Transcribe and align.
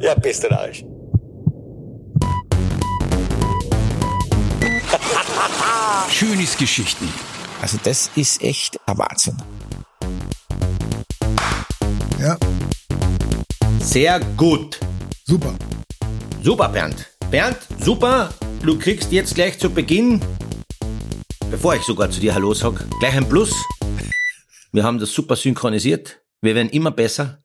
Ja, 0.00 0.14
bist 0.14 0.44
du 0.44 0.50
Arsch. 0.50 0.84
Schönes 6.10 6.56
Geschichten. 6.56 7.08
Also 7.60 7.78
das 7.82 8.10
ist 8.16 8.42
echt 8.42 8.78
ein 8.86 8.98
Wahnsinn. 8.98 9.36
Ja, 12.20 12.36
Sehr 13.80 14.20
gut. 14.36 14.78
super. 15.24 15.54
Super, 16.42 16.68
Bernd. 16.68 17.06
Bernd, 17.30 17.58
super. 17.80 18.32
Du 18.62 18.78
kriegst 18.78 19.12
jetzt 19.12 19.34
gleich 19.34 19.58
zu 19.58 19.70
Beginn, 19.70 20.20
bevor 21.50 21.74
ich 21.76 21.82
sogar 21.82 22.10
zu 22.10 22.20
dir 22.20 22.34
Hallo 22.34 22.54
sag, 22.54 22.84
gleich 23.00 23.14
ein 23.16 23.28
Plus. 23.28 23.52
Wir 24.72 24.84
haben 24.84 24.98
das 24.98 25.12
super 25.12 25.36
synchronisiert. 25.36 26.20
Wir 26.40 26.54
werden 26.54 26.70
immer 26.70 26.90
besser. 26.90 27.42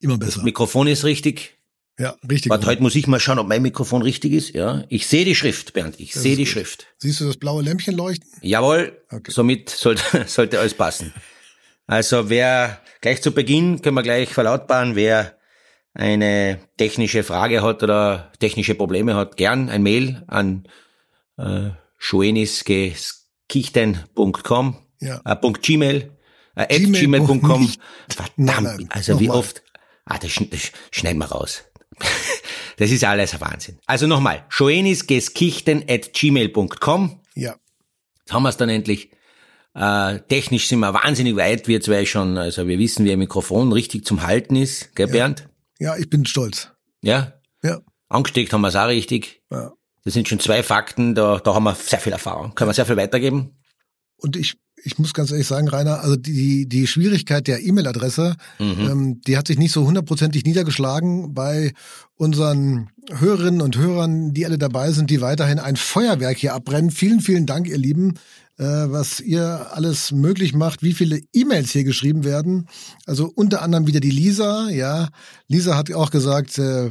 Immer 0.00 0.18
besser. 0.18 0.42
Mikrofon 0.42 0.86
ist 0.86 1.04
richtig. 1.04 1.53
Ja, 1.98 2.16
richtig. 2.28 2.50
Warte, 2.50 2.66
heute 2.66 2.82
muss 2.82 2.96
ich 2.96 3.06
mal 3.06 3.20
schauen, 3.20 3.38
ob 3.38 3.46
mein 3.46 3.62
Mikrofon 3.62 4.02
richtig 4.02 4.32
ist. 4.32 4.52
Ja, 4.54 4.82
ich 4.88 5.06
sehe 5.06 5.24
die 5.24 5.34
Schrift, 5.36 5.72
Bernd. 5.74 6.00
Ich 6.00 6.12
sehe 6.14 6.34
die 6.36 6.42
gut. 6.44 6.52
Schrift. 6.52 6.86
Siehst 6.98 7.20
du 7.20 7.26
das 7.26 7.36
blaue 7.36 7.62
Lämpchen 7.62 7.94
leuchten? 7.96 8.28
Jawohl, 8.42 9.00
Okay. 9.12 9.30
somit 9.30 9.70
sollte, 9.70 10.02
sollte 10.26 10.58
alles 10.58 10.74
passen. 10.74 11.12
Also 11.86 12.30
wer 12.30 12.80
gleich 13.00 13.22
zu 13.22 13.30
Beginn 13.32 13.80
können 13.82 13.94
wir 13.94 14.02
gleich 14.02 14.30
verlautbaren, 14.30 14.96
wer 14.96 15.36
eine 15.92 16.58
technische 16.78 17.22
Frage 17.22 17.62
hat 17.62 17.82
oder 17.84 18.32
technische 18.40 18.74
Probleme 18.74 19.14
hat, 19.14 19.36
gern 19.36 19.68
ein 19.68 19.82
Mail 19.84 20.24
an 20.26 20.66
äh, 21.36 21.70
schoenisgeskichten.com 21.98 24.76
Ja. 25.00 25.20
äh, 25.24 25.36
.gmail 25.52 26.10
äh, 26.56 26.78
gmail.com. 26.80 27.72
Verdammt, 28.08 28.32
Nein, 28.38 28.62
nein, 28.64 28.86
also 28.90 29.20
wie 29.20 29.26
nochmal. 29.26 29.40
oft 29.40 29.62
ah, 30.06 30.18
das, 30.18 30.32
das 30.50 30.72
schneiden 30.90 31.18
wir 31.18 31.26
raus. 31.26 31.64
das 32.76 32.90
ist 32.90 33.04
alles 33.04 33.34
ein 33.34 33.40
Wahnsinn. 33.40 33.78
Also 33.86 34.06
nochmal, 34.06 34.44
schoenisgeskichten 34.48 35.84
at 35.88 36.12
gmail.com 36.12 37.20
Ja. 37.34 37.56
Jetzt 38.20 38.32
haben 38.32 38.42
wir 38.42 38.48
es 38.48 38.56
dann 38.56 38.68
endlich. 38.68 39.10
Äh, 39.74 40.20
technisch 40.28 40.68
sind 40.68 40.78
wir 40.78 40.94
wahnsinnig 40.94 41.34
weit, 41.36 41.66
wir 41.66 41.80
zwei 41.80 42.06
schon. 42.06 42.38
Also 42.38 42.68
wir 42.68 42.78
wissen, 42.78 43.04
wie 43.04 43.12
ein 43.12 43.18
Mikrofon 43.18 43.72
richtig 43.72 44.04
zum 44.04 44.22
Halten 44.22 44.54
ist, 44.54 44.94
gell, 44.94 45.08
Bernd? 45.08 45.48
Ja, 45.80 45.96
ich 45.96 46.08
bin 46.08 46.24
stolz. 46.24 46.70
Ja? 47.02 47.40
Ja. 47.62 47.80
Angesteckt 48.08 48.52
haben 48.52 48.60
wir 48.60 48.68
es 48.68 48.76
auch 48.76 48.86
richtig. 48.86 49.42
ja. 49.50 49.72
Das 50.04 50.12
sind 50.12 50.28
schon 50.28 50.38
zwei 50.38 50.62
Fakten, 50.62 51.14
da, 51.14 51.38
da 51.38 51.54
haben 51.54 51.64
wir 51.64 51.74
sehr 51.74 51.98
viel 51.98 52.12
Erfahrung. 52.12 52.54
Können 52.54 52.68
wir 52.68 52.74
sehr 52.74 52.84
viel 52.84 52.98
weitergeben? 52.98 53.56
Und 54.16 54.36
ich, 54.36 54.54
ich 54.84 54.98
muss 54.98 55.14
ganz 55.14 55.30
ehrlich 55.30 55.46
sagen, 55.46 55.68
Rainer, 55.68 56.00
also 56.00 56.16
die, 56.16 56.68
die 56.68 56.86
Schwierigkeit 56.86 57.46
der 57.46 57.62
E-Mail-Adresse, 57.62 58.36
Mhm. 58.58 58.88
ähm, 58.90 59.20
die 59.26 59.36
hat 59.38 59.46
sich 59.48 59.58
nicht 59.58 59.72
so 59.72 59.86
hundertprozentig 59.86 60.44
niedergeschlagen 60.44 61.34
bei 61.34 61.72
unseren 62.16 62.90
Hörerinnen 63.10 63.60
und 63.60 63.76
Hörern, 63.76 64.32
die 64.34 64.44
alle 64.46 64.58
dabei 64.58 64.92
sind, 64.92 65.10
die 65.10 65.20
weiterhin 65.20 65.58
ein 65.58 65.76
Feuerwerk 65.76 66.36
hier 66.36 66.54
abbrennen. 66.54 66.90
Vielen, 66.90 67.20
vielen 67.20 67.46
Dank, 67.46 67.66
ihr 67.68 67.78
Lieben, 67.78 68.14
äh, 68.58 68.64
was 68.64 69.20
ihr 69.20 69.68
alles 69.72 70.12
möglich 70.12 70.54
macht, 70.54 70.82
wie 70.82 70.92
viele 70.94 71.20
E-Mails 71.32 71.70
hier 71.72 71.84
geschrieben 71.84 72.24
werden. 72.24 72.68
Also 73.06 73.30
unter 73.34 73.62
anderem 73.62 73.86
wieder 73.86 74.00
die 74.00 74.10
Lisa, 74.10 74.68
ja. 74.70 75.08
Lisa 75.48 75.76
hat 75.76 75.92
auch 75.92 76.10
gesagt, 76.10 76.58
äh, 76.58 76.90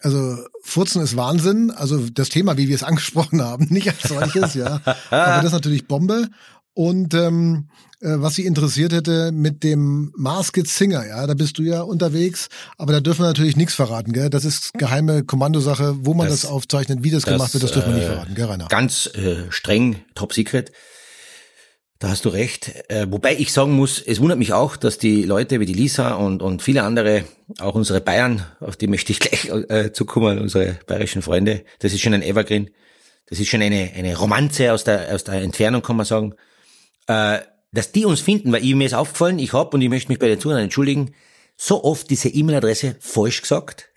also 0.00 0.36
Furzen 0.64 1.02
ist 1.02 1.16
Wahnsinn. 1.16 1.70
Also 1.70 2.08
das 2.10 2.28
Thema, 2.28 2.56
wie 2.56 2.68
wir 2.68 2.74
es 2.74 2.82
angesprochen 2.90 3.42
haben, 3.42 3.66
nicht 3.70 3.88
als 3.88 4.02
solches, 4.08 4.54
ja. 4.54 4.80
Aber 5.10 5.36
das 5.36 5.46
ist 5.46 5.52
natürlich 5.52 5.86
Bombe. 5.86 6.28
Und 6.74 7.12
ähm, 7.14 7.68
äh, 8.00 8.08
was 8.16 8.34
sie 8.34 8.46
interessiert 8.46 8.92
hätte 8.92 9.30
mit 9.32 9.62
dem 9.62 10.12
Masked 10.16 10.66
Singer, 10.66 11.06
ja, 11.06 11.26
da 11.26 11.34
bist 11.34 11.58
du 11.58 11.62
ja 11.62 11.82
unterwegs, 11.82 12.48
aber 12.78 12.92
da 12.92 13.00
dürfen 13.00 13.20
wir 13.22 13.26
natürlich 13.26 13.56
nichts 13.56 13.74
verraten, 13.74 14.12
gell? 14.12 14.30
Das 14.30 14.44
ist 14.44 14.72
geheime 14.74 15.22
Kommandosache, 15.24 15.96
wo 16.00 16.14
man 16.14 16.28
das, 16.28 16.42
Das- 16.42 16.50
aufzeichnet, 16.50 17.00
wie 17.02 17.10
das, 17.10 17.24
das, 17.24 17.34
gemacht 17.34 17.52
wird, 17.52 17.62
das 17.64 17.72
dürfen 17.72 17.90
wir 17.90 17.96
nicht 17.96 18.08
äh, 18.08 18.12
verraten, 18.12 18.34
gell, 18.34 18.46
Rainer? 18.46 18.68
Ganz 18.68 19.06
äh, 19.14 19.50
streng, 19.50 19.96
top 20.14 20.32
secret. 20.32 20.72
Da 21.98 22.08
hast 22.08 22.24
du 22.24 22.30
recht. 22.30 22.72
Äh, 22.88 23.06
wobei 23.10 23.36
ich 23.36 23.52
sagen 23.52 23.72
muss, 23.74 24.00
es 24.00 24.18
wundert 24.18 24.38
mich 24.38 24.52
auch, 24.52 24.76
dass 24.76 24.98
die 24.98 25.22
Leute 25.22 25.60
wie 25.60 25.66
die 25.66 25.74
Lisa 25.74 26.14
und, 26.14 26.42
und 26.42 26.60
viele 26.62 26.82
andere, 26.82 27.24
auch 27.60 27.74
unsere 27.76 28.00
Bayern, 28.00 28.44
auf 28.58 28.76
die 28.76 28.88
möchte 28.88 29.12
ich 29.12 29.20
gleich 29.20 29.48
äh, 29.68 29.92
zukommen, 29.92 30.40
unsere 30.40 30.78
bayerischen 30.88 31.22
Freunde, 31.22 31.64
das 31.78 31.92
ist 31.92 32.00
schon 32.00 32.14
ein 32.14 32.22
Evergreen. 32.22 32.70
Das 33.28 33.38
ist 33.38 33.48
schon 33.48 33.62
eine, 33.62 33.92
eine 33.94 34.16
Romanze 34.16 34.72
aus 34.72 34.82
der, 34.84 35.14
aus 35.14 35.22
der 35.24 35.34
Entfernung, 35.42 35.82
kann 35.82 35.96
man 35.96 36.04
sagen. 36.06 36.34
Äh, 37.06 37.40
dass 37.74 37.90
die 37.92 38.04
uns 38.04 38.20
finden, 38.20 38.52
weil 38.52 38.62
ich, 38.64 38.74
mir 38.74 38.84
ist 38.84 38.92
aufgefallen, 38.94 39.38
ich 39.38 39.52
habe, 39.54 39.70
und 39.76 39.80
ich 39.82 39.88
möchte 39.88 40.10
mich 40.10 40.18
bei 40.18 40.28
den 40.28 40.38
Zuhörern 40.38 40.64
entschuldigen, 40.64 41.14
so 41.56 41.82
oft 41.84 42.10
diese 42.10 42.28
E-Mail-Adresse 42.28 42.96
falsch 43.00 43.40
gesagt, 43.40 43.88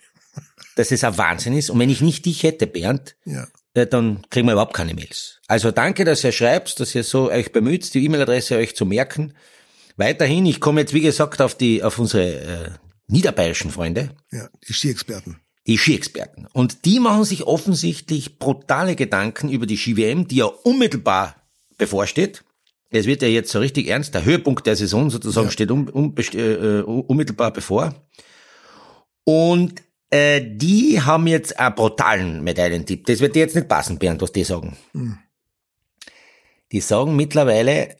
dass 0.76 0.90
es 0.92 1.04
ein 1.04 1.18
Wahnsinn 1.18 1.52
ist. 1.52 1.68
Und 1.70 1.78
wenn 1.78 1.90
ich 1.90 2.00
nicht 2.00 2.24
dich 2.24 2.42
hätte, 2.42 2.66
Bernd, 2.66 3.16
Ja. 3.26 3.46
äh, 3.74 3.86
dann 3.86 4.22
kriegen 4.30 4.46
wir 4.48 4.52
überhaupt 4.52 4.74
keine 4.74 4.94
Mails. 4.94 5.40
Also 5.46 5.72
danke, 5.72 6.04
dass 6.06 6.24
ihr 6.24 6.32
schreibt, 6.32 6.80
dass 6.80 6.94
ihr 6.94 7.04
so 7.04 7.30
euch 7.30 7.52
bemüht, 7.52 7.92
die 7.92 8.04
E-Mail-Adresse 8.04 8.56
euch 8.56 8.74
zu 8.76 8.86
merken. 8.86 9.34
Weiterhin, 9.96 10.46
ich 10.46 10.60
komme 10.60 10.80
jetzt 10.82 10.94
wie 10.94 11.00
gesagt 11.02 11.40
auf 11.42 11.54
die 11.54 11.82
auf 11.82 11.98
unsere 11.98 12.32
äh, 12.32 12.70
niederbayerischen 13.08 13.70
Freunde, 13.70 14.10
Ja, 14.32 14.48
die 14.68 14.72
Skiexperten. 14.72 15.36
die 15.66 15.76
Skiexperten. 15.78 16.46
Und 16.52 16.84
die 16.86 16.98
machen 17.00 17.24
sich 17.24 17.44
offensichtlich 17.44 18.38
brutale 18.38 18.96
Gedanken 18.96 19.48
über 19.50 19.66
die 19.66 19.76
Ski-WM, 19.78 20.28
die 20.28 20.36
ja 20.36 20.46
unmittelbar 20.46 21.36
bevorsteht. 21.78 22.42
Es 22.90 23.06
wird 23.06 23.22
ja 23.22 23.28
jetzt 23.28 23.50
so 23.50 23.58
richtig 23.58 23.88
ernst. 23.88 24.14
Der 24.14 24.24
Höhepunkt 24.24 24.66
der 24.66 24.76
Saison 24.76 25.10
sozusagen 25.10 25.46
Ja. 25.48 25.50
steht 25.52 25.70
un, 25.70 25.88
unbest- 25.90 26.34
äh, 26.36 26.78
äh, 26.78 26.82
unmittelbar 26.82 27.52
bevor. 27.52 27.94
Und 29.24 29.82
äh, 30.10 30.40
die 30.44 31.00
haben 31.02 31.26
jetzt 31.26 31.58
einen 31.58 31.74
brutalen 31.74 32.44
Medaillentipp. 32.44 33.06
Das 33.06 33.20
wird 33.20 33.34
dir 33.34 33.40
jetzt 33.40 33.56
nicht 33.56 33.68
passen, 33.68 33.98
Bernd, 33.98 34.22
was 34.22 34.30
die 34.32 34.44
sagen. 34.44 34.76
Hm. 34.92 35.18
Die 36.72 36.80
sagen 36.80 37.16
mittlerweile 37.16 37.96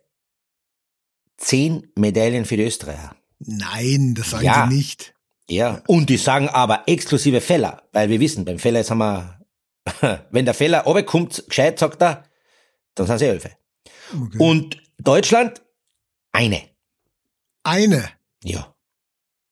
zehn 1.37 1.91
Medaillen 1.97 2.45
für 2.45 2.57
die 2.57 2.65
Österreicher. 2.65 3.15
Nein, 3.41 4.15
das 4.17 4.31
sagen 4.31 4.45
Ja. 4.45 4.67
sie 4.69 4.77
nicht. 4.77 5.15
Ja. 5.49 5.83
Und 5.87 6.09
die 6.11 6.17
sagen 6.17 6.49
aber 6.49 6.85
exklusive 6.87 7.41
Feller, 7.41 7.83
weil 7.93 8.09
wir 8.09 8.19
wissen, 8.21 8.45
beim 8.45 8.59
Feller 8.59 8.79
jetzt 8.81 8.91
haben 8.91 8.99
wir, 8.99 9.41
wenn 10.31 10.45
der 10.45 10.55
Feller 10.55 10.81
runterkommt, 10.83 11.45
gescheit, 11.49 11.79
sagt 11.79 12.03
er, 12.03 12.25
dann 12.95 13.07
sind 13.07 13.19
sie 13.19 13.27
Elfe. 13.27 13.51
Okay. 14.15 14.39
Und 14.39 14.83
Deutschland, 14.99 15.63
eine. 16.33 16.63
Eine. 17.63 18.09
Ja. 18.45 18.73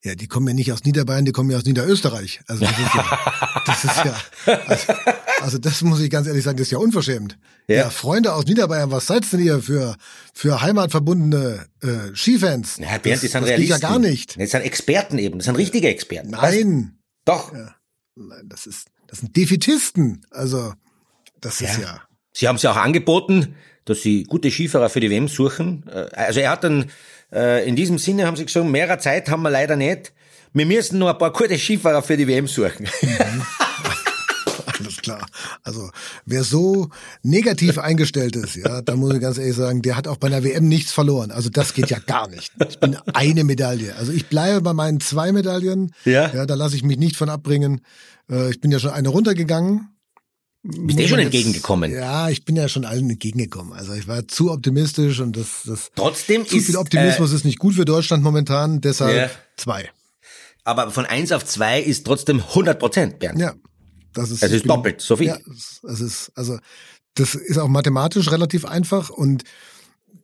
Ja, 0.04 0.14
die 0.14 0.28
kommen 0.28 0.46
ja 0.48 0.52
nicht 0.52 0.70
aus 0.70 0.84
Niederbayern, 0.84 1.24
die 1.24 1.32
kommen 1.32 1.50
ja 1.50 1.56
aus 1.56 1.64
Niederösterreich. 1.64 2.40
Also 2.46 2.66
das 2.66 2.78
ist 2.78 2.94
ja, 2.94 3.62
das 3.64 3.84
ist 3.84 4.04
ja 4.04 4.20
also, 4.66 4.92
also 5.40 5.58
das 5.58 5.80
muss 5.80 6.00
ich 6.00 6.10
ganz 6.10 6.26
ehrlich 6.26 6.44
sagen, 6.44 6.58
das 6.58 6.66
ist 6.66 6.72
ja 6.72 6.78
unverschämt. 6.78 7.38
Ja. 7.68 7.76
Ja, 7.76 7.90
Freunde 7.90 8.34
aus 8.34 8.44
Niederbayern, 8.44 8.90
was 8.90 9.06
seid 9.06 9.30
denn 9.32 9.40
ihr 9.40 9.62
für 9.62 9.96
für 10.34 10.60
heimatverbundene 10.60 11.66
äh, 11.82 12.14
Skifans? 12.14 12.76
Ja, 12.76 12.98
Bernd, 12.98 13.04
die 13.04 13.10
das, 13.10 13.20
sind 13.22 13.32
das 13.40 13.44
Realisten. 13.48 13.70
ja 13.70 13.78
gar 13.78 13.98
nicht. 13.98 14.38
Das 14.38 14.50
sind 14.50 14.60
Experten 14.60 15.16
eben, 15.18 15.38
das 15.38 15.46
sind 15.46 15.56
richtige 15.56 15.88
Experten. 15.88 16.30
Nein, 16.30 16.98
Doch. 17.24 17.50
Nein, 18.14 18.42
das 18.44 18.66
ist 18.66 18.88
das 19.06 19.20
sind 19.20 19.34
Defitisten. 19.34 20.26
Also 20.30 20.74
das 21.40 21.62
ist 21.62 21.78
Ja. 21.78 21.82
ja 21.82 22.02
Sie 22.34 22.46
haben 22.46 22.56
es 22.56 22.62
ja 22.62 22.72
auch 22.72 22.76
angeboten, 22.76 23.54
dass 23.84 24.02
sie 24.02 24.24
gute 24.24 24.50
Skifahrer 24.50 24.88
für 24.88 25.00
die 25.00 25.10
WM 25.10 25.28
suchen. 25.28 25.84
Äh, 25.88 26.06
Also 26.14 26.40
er 26.40 26.50
hat 26.50 26.64
dann, 26.64 26.86
äh, 27.32 27.68
in 27.68 27.76
diesem 27.76 27.98
Sinne 27.98 28.26
haben 28.26 28.36
sie 28.36 28.44
gesagt, 28.46 28.66
mehrer 28.66 28.98
Zeit 28.98 29.28
haben 29.28 29.42
wir 29.42 29.50
leider 29.50 29.76
nicht. 29.76 30.12
Wir 30.52 30.66
müssen 30.66 30.98
nur 30.98 31.10
ein 31.10 31.18
paar 31.18 31.32
gute 31.32 31.58
Skifahrer 31.58 32.02
für 32.02 32.16
die 32.16 32.28
WM 32.28 32.46
suchen. 32.46 32.86
alles 34.78 34.96
klar. 34.98 35.26
Also 35.62 35.90
wer 36.26 36.44
so 36.44 36.88
negativ 37.22 37.78
eingestellt 37.78 38.36
ist, 38.36 38.56
ja, 38.56 38.82
da 38.82 38.96
muss 38.96 39.14
ich 39.14 39.20
ganz 39.20 39.38
ehrlich 39.38 39.56
sagen, 39.56 39.82
der 39.82 39.96
hat 39.96 40.08
auch 40.08 40.16
bei 40.16 40.28
einer 40.28 40.42
WM 40.44 40.68
nichts 40.68 40.92
verloren. 40.92 41.30
Also 41.30 41.48
das 41.50 41.74
geht 41.74 41.90
ja 41.90 41.98
gar 41.98 42.28
nicht. 42.28 42.52
Ich 42.68 42.78
bin 42.78 42.96
eine 43.12 43.44
Medaille. 43.44 43.94
Also 43.96 44.12
ich 44.12 44.26
bleibe 44.28 44.60
bei 44.62 44.72
meinen 44.72 45.00
zwei 45.00 45.32
Medaillen. 45.32 45.92
Ja. 46.04 46.32
Ja, 46.34 46.46
da 46.46 46.54
lasse 46.54 46.76
ich 46.76 46.82
mich 46.84 46.98
nicht 46.98 47.16
von 47.16 47.28
abbringen. 47.28 47.80
Äh, 48.30 48.50
Ich 48.50 48.60
bin 48.60 48.70
ja 48.70 48.78
schon 48.78 48.90
eine 48.90 49.08
runtergegangen. 49.08 49.88
Bist 50.66 50.99
eh 50.99 51.08
schon 51.08 51.19
entgegengekommen. 51.19 51.93
Ja, 51.93 52.31
ich 52.31 52.46
bin 52.46 52.56
ja 52.56 52.69
schon 52.69 52.87
allen 52.87 53.11
entgegengekommen. 53.11 53.75
Also 53.75 53.93
ich 53.93 54.08
war 54.08 54.26
zu 54.26 54.50
optimistisch 54.50 55.20
und 55.20 55.37
das, 55.37 55.62
das 55.66 55.90
Trotzdem 55.94 56.46
zu 56.46 56.56
ist, 56.56 56.66
viel 56.66 56.76
Optimismus 56.76 57.32
ist 57.32 57.44
nicht 57.44 57.58
gut 57.58 57.75
für 57.75 57.84
Deutschland 57.84 58.22
momentan. 58.25 58.81
Deshalb 58.81 59.14
Ja. 59.14 59.31
zwei. 59.58 59.82
äh, 59.82 59.88
aber 60.64 60.90
von 60.90 61.05
eins 61.05 61.32
auf 61.32 61.44
zwei 61.44 61.82
ist 61.82 62.06
trotzdem 62.06 62.40
100 62.40 62.78
Prozent, 62.78 63.19
Bernd. 63.19 63.38
Ja, 63.38 63.52
das 64.14 64.31
ist. 64.31 64.43
Es 64.43 64.50
ich 64.50 64.56
ist 64.58 64.69
doppelt 64.70 65.02
so 65.02 65.16
viel. 65.16 65.26
Ja, 65.26 65.38
es 65.82 66.00
ist 66.00 66.32
also 66.34 66.58
das 67.12 67.34
ist 67.34 67.58
auch 67.58 67.69
mathematisch 67.69 68.31
relativ 68.31 68.64
einfach 68.64 69.11
und 69.11 69.44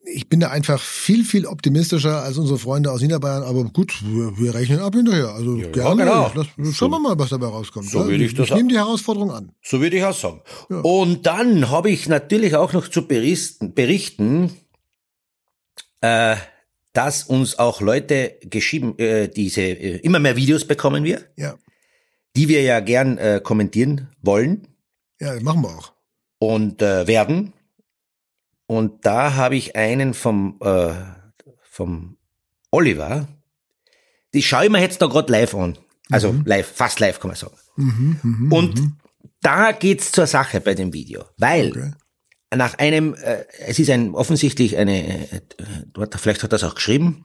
ich 0.02 0.28
bin 0.28 0.40
da 0.40 0.48
einfach 0.48 0.80
viel, 0.80 1.24
viel 1.24 1.46
optimistischer 1.46 2.22
als 2.22 2.38
unsere 2.38 2.58
Freunde 2.58 2.90
aus 2.90 3.02
Niederbayern, 3.02 3.42
aber 3.42 3.64
gut, 3.64 4.02
wir, 4.02 4.38
wir 4.38 4.54
rechnen 4.54 4.80
ab 4.80 4.94
hinterher. 4.94 5.28
Also 5.28 5.56
gerne. 5.56 6.04
genau. 6.04 6.32
Lass, 6.34 6.76
schauen 6.76 6.90
wir 6.90 6.98
mal, 6.98 7.18
was 7.18 7.30
dabei 7.30 7.46
rauskommt. 7.46 7.90
so 7.90 8.00
ja? 8.00 8.06
würde 8.06 8.24
ich 8.24 8.34
das 8.34 8.48
ich 8.48 8.54
nehme 8.54 8.68
die 8.68 8.78
Herausforderung 8.78 9.30
an. 9.30 9.52
So 9.62 9.80
würde 9.80 9.96
ich 9.96 10.04
auch 10.04 10.14
sagen. 10.14 10.40
Und 10.68 11.26
dann 11.26 11.70
habe 11.70 11.90
ich 11.90 12.08
natürlich 12.08 12.56
auch 12.56 12.72
noch 12.72 12.88
zu 12.88 13.06
berichten, 13.06 13.74
berichten 13.74 14.50
äh, 16.00 16.36
dass 16.92 17.24
uns 17.24 17.58
auch 17.58 17.80
Leute 17.80 18.36
geschrieben, 18.42 18.98
äh, 18.98 19.28
diese, 19.28 19.60
äh, 19.62 19.96
immer 19.98 20.18
mehr 20.18 20.36
Videos 20.36 20.64
bekommen 20.66 21.04
wir. 21.04 21.22
Ja. 21.36 21.56
die 22.36 22.48
wir 22.48 22.62
ja 22.62 22.80
gern 22.80 23.18
äh, 23.18 23.40
kommentieren 23.42 24.08
wollen 24.22 24.66
Ja, 25.20 25.38
machen 25.40 25.62
wir 25.62 25.68
auch. 25.68 25.92
und 26.38 26.80
äh, 26.82 27.06
werden. 27.06 27.52
Und 28.70 29.04
da 29.04 29.34
habe 29.34 29.56
ich 29.56 29.74
einen 29.74 30.14
vom, 30.14 30.60
äh, 30.62 30.92
vom 31.62 32.16
Oliver. 32.70 33.26
Die 34.32 34.42
schaue 34.44 34.66
ich 34.66 34.70
mir 34.70 34.80
jetzt 34.80 35.02
da 35.02 35.06
gerade 35.06 35.32
live 35.32 35.56
an. 35.56 35.76
Also 36.08 36.32
live, 36.44 36.70
fast 36.72 37.00
live 37.00 37.18
kann 37.18 37.30
man 37.30 37.36
sagen. 37.36 37.56
Mhm, 37.74 38.52
Und 38.52 38.92
da 39.42 39.72
geht's 39.72 40.12
zur 40.12 40.28
Sache 40.28 40.60
bei 40.60 40.74
dem 40.74 40.92
Video, 40.92 41.24
weil 41.36 41.70
Okay. 41.70 41.90
nach 42.54 42.78
einem, 42.78 43.14
äh, 43.14 43.44
es 43.66 43.80
ist 43.80 43.90
ein 43.90 44.14
offensichtlich 44.14 44.76
eine, 44.76 45.32
äh, 45.32 45.40
vielleicht 46.16 46.44
hat 46.44 46.52
er 46.52 46.56
es 46.56 46.62
auch 46.64 46.76
geschrieben, 46.76 47.24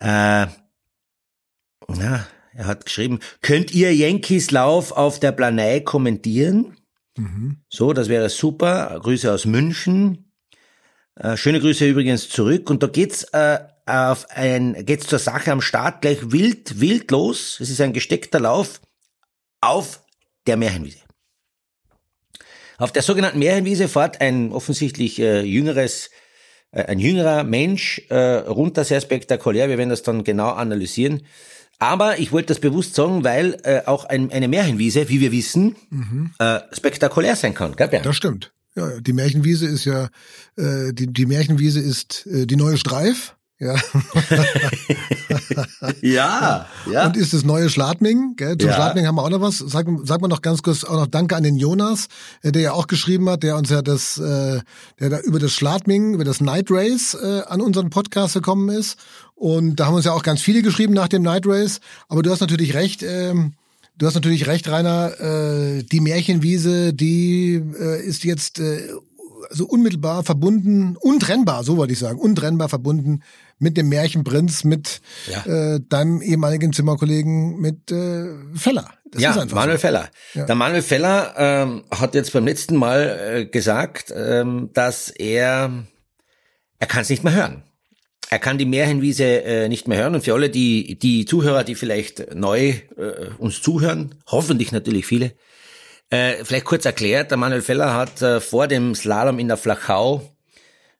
äh, 0.00 0.46
ja, 0.46 2.26
er 2.54 2.66
hat 2.66 2.84
geschrieben, 2.84 3.20
könnt 3.40 3.72
ihr 3.72 3.94
Yankees 3.94 4.50
Lauf 4.50 4.92
auf 4.92 5.18
der 5.18 5.32
Planei 5.32 5.80
kommentieren? 5.80 6.76
So, 7.70 7.94
das 7.94 8.08
wäre 8.10 8.28
super. 8.28 8.98
Grüße 9.02 9.32
aus 9.32 9.46
München. 9.46 10.28
Äh, 11.16 11.36
schöne 11.36 11.60
Grüße 11.60 11.86
übrigens 11.86 12.28
zurück. 12.28 12.70
Und 12.70 12.82
da 12.82 12.86
geht's 12.86 13.24
äh, 13.32 13.58
auf 13.86 14.26
ein, 14.30 14.84
geht's 14.86 15.06
zur 15.06 15.18
Sache 15.18 15.52
am 15.52 15.60
Start 15.60 16.02
gleich 16.02 16.32
wild, 16.32 16.80
wild 16.80 17.10
los. 17.10 17.58
Es 17.60 17.70
ist 17.70 17.80
ein 17.80 17.92
gesteckter 17.92 18.40
Lauf 18.40 18.80
auf 19.60 20.02
der 20.46 20.56
Märchenwiese. 20.56 20.98
Auf 22.78 22.92
der 22.92 23.02
sogenannten 23.02 23.38
Märchenwiese 23.38 23.88
fährt 23.88 24.20
ein 24.20 24.52
offensichtlich 24.52 25.18
äh, 25.20 25.42
jüngeres, 25.42 26.10
äh, 26.72 26.84
ein 26.84 26.98
jüngerer 26.98 27.44
Mensch 27.44 28.02
äh, 28.08 28.16
runter, 28.16 28.84
sehr 28.84 29.00
spektakulär. 29.00 29.68
Wir 29.68 29.78
werden 29.78 29.90
das 29.90 30.02
dann 30.02 30.24
genau 30.24 30.50
analysieren. 30.50 31.22
Aber 31.78 32.18
ich 32.18 32.32
wollte 32.32 32.48
das 32.48 32.60
bewusst 32.60 32.94
sagen, 32.94 33.24
weil 33.24 33.58
äh, 33.64 33.82
auch 33.86 34.04
ein, 34.04 34.30
eine 34.32 34.48
Märchenwiese, 34.48 35.08
wie 35.08 35.20
wir 35.20 35.32
wissen, 35.32 35.76
äh, 36.38 36.60
spektakulär 36.72 37.34
sein 37.36 37.54
kann. 37.54 37.74
Gell, 37.74 37.88
Bernd? 37.88 38.06
Das 38.06 38.16
stimmt. 38.16 38.52
Ja, 38.74 39.00
die 39.00 39.12
Märchenwiese 39.12 39.66
ist 39.66 39.84
ja, 39.84 40.08
äh, 40.56 40.92
die, 40.92 41.12
die 41.12 41.26
Märchenwiese 41.26 41.80
ist 41.80 42.26
äh, 42.26 42.46
die 42.46 42.56
neue 42.56 42.76
Streif. 42.76 43.36
Ja. 43.58 43.76
Ja, 46.00 46.66
ja. 46.90 47.06
Und 47.06 47.16
ist 47.16 47.32
das 47.32 47.44
neue 47.44 47.70
Schladming. 47.70 48.34
Gell? 48.36 48.56
Zum 48.58 48.70
Ja. 48.70 48.74
Schladming 48.74 49.06
haben 49.06 49.14
wir 49.14 49.22
auch 49.22 49.30
noch 49.30 49.40
was. 49.40 49.58
Sag, 49.58 49.86
sag 50.04 50.20
mal 50.20 50.28
noch 50.28 50.42
ganz 50.42 50.62
kurz 50.62 50.84
auch 50.84 50.96
noch 50.96 51.06
Danke 51.06 51.36
an 51.36 51.42
den 51.42 51.56
Jonas, 51.56 52.08
äh, 52.42 52.52
der 52.52 52.62
ja 52.62 52.72
auch 52.72 52.86
geschrieben 52.86 53.28
hat, 53.28 53.42
der 53.42 53.56
uns 53.56 53.70
ja 53.70 53.82
das, 53.82 54.18
äh, 54.18 54.60
der 55.00 55.10
da 55.10 55.20
über 55.20 55.38
das 55.38 55.52
Schladming, 55.52 56.14
über 56.14 56.24
das 56.24 56.40
Night 56.40 56.66
Race 56.70 57.14
äh, 57.14 57.42
an 57.46 57.60
unseren 57.60 57.90
Podcast 57.90 58.34
gekommen 58.34 58.68
ist. 58.68 58.98
Und 59.34 59.76
da 59.76 59.86
haben 59.86 59.94
uns 59.94 60.04
ja 60.04 60.12
auch 60.12 60.22
ganz 60.22 60.40
viele 60.40 60.62
geschrieben 60.62 60.94
nach 60.94 61.08
dem 61.08 61.22
Night 61.22 61.46
Race. 61.46 61.80
Aber 62.08 62.22
du 62.22 62.30
hast 62.30 62.40
natürlich 62.40 62.74
recht. 62.74 63.02
Ähm, 63.02 63.54
Du 63.98 64.06
hast 64.06 64.14
natürlich 64.14 64.46
recht, 64.46 64.68
Rainer. 64.68 65.20
Äh, 65.20 65.82
die 65.84 66.00
Märchenwiese, 66.00 66.92
die 66.94 67.54
äh, 67.78 68.02
ist 68.02 68.24
jetzt 68.24 68.58
äh, 68.58 68.88
also 69.50 69.66
unmittelbar 69.66 70.22
verbunden, 70.24 70.96
untrennbar, 70.98 71.62
so 71.64 71.76
wollte 71.76 71.92
ich 71.92 71.98
sagen, 71.98 72.18
untrennbar 72.18 72.68
verbunden 72.68 73.22
mit 73.58 73.76
dem 73.76 73.88
Märchenprinz, 73.88 74.64
mit 74.64 75.00
Ja. 75.30 75.74
äh, 75.74 75.80
deinem 75.88 76.22
ehemaligen 76.22 76.72
Zimmerkollegen, 76.72 77.60
mit 77.60 77.90
äh, 77.92 78.28
Feller. 78.54 78.88
Das 79.10 79.20
ja, 79.22 79.30
ist 79.32 79.38
einfach 79.38 79.56
Manuel 79.56 79.76
so. 79.76 79.82
Feller. 79.82 80.08
Ja. 80.34 80.46
Der 80.46 80.54
Manuel 80.54 80.82
Feller 80.82 81.34
ähm, 81.36 81.84
hat 81.90 82.14
jetzt 82.14 82.32
beim 82.32 82.46
letzten 82.46 82.76
Mal 82.76 83.18
äh, 83.34 83.44
gesagt, 83.46 84.12
ähm, 84.16 84.70
dass 84.72 85.10
er, 85.10 85.84
er 86.78 86.86
kann 86.86 87.02
es 87.02 87.10
nicht 87.10 87.22
mehr 87.22 87.34
hören. 87.34 87.62
Er 88.32 88.38
kann 88.38 88.56
die 88.56 88.64
Märchenwiese 88.64 89.44
äh, 89.44 89.68
nicht 89.68 89.88
mehr 89.88 89.98
hören. 89.98 90.14
Und 90.14 90.24
für 90.24 90.32
alle 90.32 90.48
die, 90.48 90.98
die 90.98 91.26
Zuhörer, 91.26 91.64
die 91.64 91.74
vielleicht 91.74 92.34
neu 92.34 92.68
äh, 92.96 93.28
uns 93.36 93.60
zuhören, 93.60 94.14
hoffentlich 94.26 94.72
natürlich 94.72 95.04
viele, 95.04 95.34
äh, 96.08 96.42
vielleicht 96.42 96.64
kurz 96.64 96.86
erklärt, 96.86 97.30
der 97.30 97.36
Manuel 97.36 97.60
Feller 97.60 97.92
hat 97.92 98.22
äh, 98.22 98.40
vor 98.40 98.68
dem 98.68 98.94
Slalom 98.94 99.38
in 99.38 99.48
der 99.48 99.58
Flachau 99.58 100.34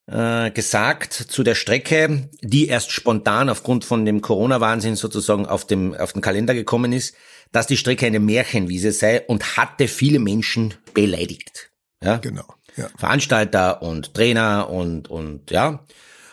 äh, 0.08 0.50
gesagt 0.50 1.14
zu 1.14 1.42
der 1.42 1.54
Strecke, 1.54 2.28
die 2.42 2.68
erst 2.68 2.92
spontan 2.92 3.48
aufgrund 3.48 3.86
von 3.86 4.04
dem 4.04 4.20
Corona-Wahnsinn 4.20 4.96
sozusagen 4.96 5.46
auf 5.46 5.66
dem, 5.66 5.94
auf 5.94 6.12
den 6.12 6.20
Kalender 6.20 6.52
gekommen 6.52 6.92
ist, 6.92 7.14
dass 7.50 7.66
die 7.66 7.78
Strecke 7.78 8.04
eine 8.04 8.20
Märchenwiese 8.20 8.92
sei 8.92 9.22
und 9.22 9.56
hatte 9.56 9.88
viele 9.88 10.18
Menschen 10.18 10.74
beleidigt. 10.92 11.70
Ja? 12.04 12.18
Genau. 12.18 12.44
Ja. 12.76 12.90
Veranstalter 12.98 13.80
und 13.80 14.12
Trainer 14.12 14.68
und, 14.68 15.08
und 15.08 15.50
ja, 15.50 15.86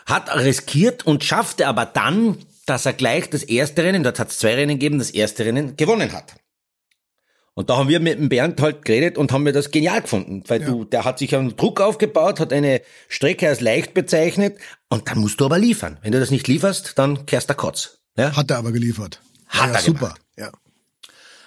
hat 0.06 0.34
riskiert 0.36 1.06
und 1.06 1.24
schaffte 1.24 1.66
aber 1.66 1.86
dann, 1.86 2.38
dass 2.66 2.86
er 2.86 2.92
gleich 2.92 3.30
das 3.30 3.42
erste 3.42 3.82
Rennen, 3.82 4.02
dort 4.02 4.18
hat 4.18 4.30
es 4.30 4.38
zwei 4.38 4.54
Rennen 4.54 4.78
gegeben, 4.78 4.98
das 4.98 5.10
erste 5.10 5.44
Rennen 5.44 5.76
gewonnen 5.76 6.12
hat. 6.12 6.34
Und 7.54 7.68
da 7.68 7.76
haben 7.76 7.88
wir 7.88 8.00
mit 8.00 8.18
dem 8.18 8.28
Bernd 8.28 8.60
halt 8.62 8.84
geredet 8.84 9.18
und 9.18 9.32
haben 9.32 9.44
wir 9.44 9.52
das 9.52 9.70
genial 9.70 10.02
gefunden, 10.02 10.44
weil 10.46 10.60
du, 10.60 10.84
der 10.84 11.04
hat 11.04 11.18
sich 11.18 11.34
einen 11.34 11.56
Druck 11.56 11.80
aufgebaut, 11.80 12.40
hat 12.40 12.52
eine 12.52 12.80
Strecke 13.08 13.48
als 13.48 13.60
leicht 13.60 13.92
bezeichnet 13.92 14.56
und 14.88 15.08
dann 15.08 15.18
musst 15.18 15.40
du 15.40 15.44
aber 15.44 15.58
liefern. 15.58 15.98
Wenn 16.02 16.12
du 16.12 16.20
das 16.20 16.30
nicht 16.30 16.48
lieferst, 16.48 16.98
dann 16.98 17.26
kehrst 17.26 17.48
der 17.48 17.56
Kotz. 17.56 17.98
Ja? 18.16 18.34
Hat 18.36 18.50
er 18.50 18.58
aber 18.58 18.72
geliefert. 18.72 19.20
Hat 19.48 19.68
ja, 19.68 19.74
er 19.74 19.80
super. 19.80 19.98
gemacht. 19.98 20.20
Ja. 20.38 20.52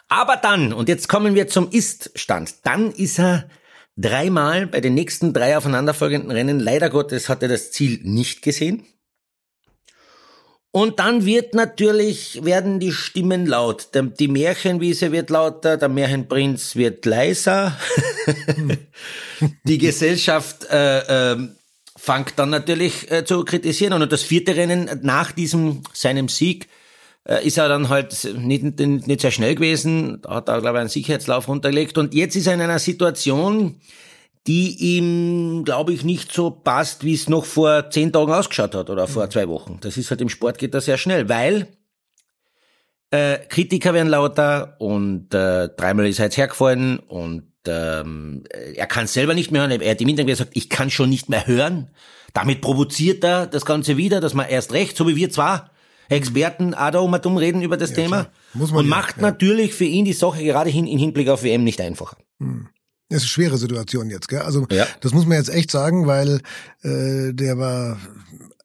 Aber 0.10 0.36
dann, 0.36 0.74
und 0.74 0.90
jetzt 0.90 1.10
kommen 1.10 1.36
wir 1.36 1.48
zum 1.48 1.72
Ist-Stand, 1.72 2.56
dann 2.64 2.92
ist 2.92 3.18
er 3.18 3.50
dreimal 3.96 4.68
bei 4.68 4.82
den 4.82 4.94
nächsten 4.94 5.34
drei 5.34 5.58
aufeinanderfolgenden 5.58 6.32
Rennen, 6.32 6.60
leider 6.60 6.90
Gottes 6.90 7.30
hat 7.30 7.44
er 7.44 7.50
das 7.50 7.72
Ziel 7.72 8.00
nicht 8.04 8.42
gesehen. 8.42 8.86
Und 10.72 10.98
dann 10.98 11.24
wird 11.24 11.54
natürlich, 11.54 12.44
werden 12.44 12.80
die 12.80 12.92
Stimmen 12.92 13.46
laut. 13.46 13.90
Die 13.94 14.28
Märchenwiese 14.28 15.12
wird 15.12 15.30
lauter, 15.30 15.78
der 15.78 15.88
Märchenprinz 15.88 16.76
wird 16.76 17.06
leiser. 17.06 17.78
die 19.66 19.78
Gesellschaft 19.78 20.66
äh, 20.72 21.34
ähm, 21.34 21.56
fängt 21.96 22.40
dann 22.40 22.50
natürlich 22.50 23.12
äh, 23.12 23.24
zu 23.24 23.46
kritisieren. 23.46 23.94
Und 23.94 24.12
das 24.12 24.24
vierte 24.24 24.56
Rennen 24.56 24.90
nach 25.04 25.32
diesem, 25.32 25.84
seinem 25.94 26.28
Sieg, 26.28 26.66
äh, 26.66 26.68
ist 27.26 27.58
er 27.58 27.70
dann 27.70 27.90
halt 27.90 28.28
nicht, 28.38 28.64
nicht, 28.64 29.08
nicht 29.08 29.22
sehr 29.22 29.32
schnell 29.32 29.56
gewesen. 29.56 30.22
Da 30.22 30.36
hat 30.36 30.50
er, 30.50 30.62
glaube 30.62 30.78
ich, 30.78 30.82
einen 30.82 30.90
Sicherheitslauf 30.90 31.48
runtergelegt. 31.48 31.98
Und 31.98 32.14
jetzt 32.14 32.36
ist 32.36 32.48
er 32.48 32.54
in 32.54 32.62
einer 32.62 32.80
Situation, 32.80 33.80
die 34.48 34.98
ihm, 34.98 35.64
glaube 35.64 35.94
ich, 35.94 36.04
nicht 36.04 36.34
so 36.34 36.52
passt, 36.52 37.04
wie 37.04 37.14
es 37.14 37.30
noch 37.30 37.46
vor 37.46 37.90
zehn 37.90 38.12
Tagen 38.12 38.34
ausgeschaut 38.34 38.76
hat 38.76 38.90
oder 38.90 39.08
vor 39.08 39.30
zwei 39.30 39.48
Wochen. 39.48 39.78
Das 39.82 39.96
ist 39.96 40.10
halt 40.10 40.22
im 40.22 40.30
Sport 40.30 40.58
geht 40.58 40.74
das 40.74 40.86
sehr 40.86 40.98
schnell, 40.98 41.30
weil 41.30 41.68
äh, 43.12 43.38
Kritiker 43.48 43.94
werden 43.94 44.10
lauter 44.10 44.76
und 44.80 45.34
äh, 45.34 45.70
dreimal 45.70 46.08
ist 46.08 46.20
er 46.20 46.26
jetzt 46.26 46.38
hergefallen 46.38 47.00
und 47.00 47.48
ähm, 47.68 48.44
er 48.76 48.88
kann 48.88 49.08
selber 49.08 49.34
nicht 49.34 49.52
mehr 49.52 49.62
hören. 49.62 49.80
Er 49.80 49.92
hat 49.92 50.02
im 50.02 50.10
Interview 50.10 50.32
gesagt, 50.32 50.52
ich 50.56 50.70
kann 50.70 50.90
schon 50.90 51.10
nicht 51.10 51.30
mehr 51.30 51.48
hören. 51.48 51.92
Damit 52.34 52.60
provoziert 52.60 53.24
er 53.24 53.48
das 53.48 53.66
Ganze 53.66 53.96
wieder, 53.96 54.20
dass 54.20 54.34
man 54.34 54.50
erst 54.50 54.74
recht, 54.74 54.98
so 54.98 55.08
wie 55.08 55.16
wir 55.16 55.30
zwar 55.30 55.72
Experten 56.16 56.74
auch 56.74 56.92
da 56.92 57.00
um 57.00 57.14
und 57.14 57.26
um 57.26 57.38
reden 57.38 57.62
über 57.62 57.78
das 57.78 57.94
Thema 57.94 58.30
Muss 58.54 58.72
man 58.72 58.80
und 58.80 58.86
ja, 58.86 58.90
macht 58.90 59.18
ja. 59.18 59.24
natürlich 59.24 59.74
für 59.74 59.86
ihn 59.86 60.06
die 60.06 60.14
Sache 60.14 60.44
gerade 60.44 60.70
hin, 60.70 60.88
in 60.88 60.98
Hinblick 60.98 61.30
auf 61.30 61.44
WM 61.44 61.64
nicht 61.64 61.82
einfacher. 61.82 62.18
Das 63.10 63.20
ist 63.20 63.24
eine 63.24 63.30
schwere 63.30 63.58
Situation 63.58 64.10
jetzt, 64.10 64.28
gell? 64.28 64.40
Also 64.42 64.66
Ja. 64.72 64.88
das 65.02 65.14
muss 65.14 65.26
man 65.26 65.38
jetzt 65.38 65.50
echt 65.50 65.72
sagen, 65.72 66.08
weil 66.08 66.42
äh, 66.82 67.34
der 67.34 67.58
war, 67.58 68.00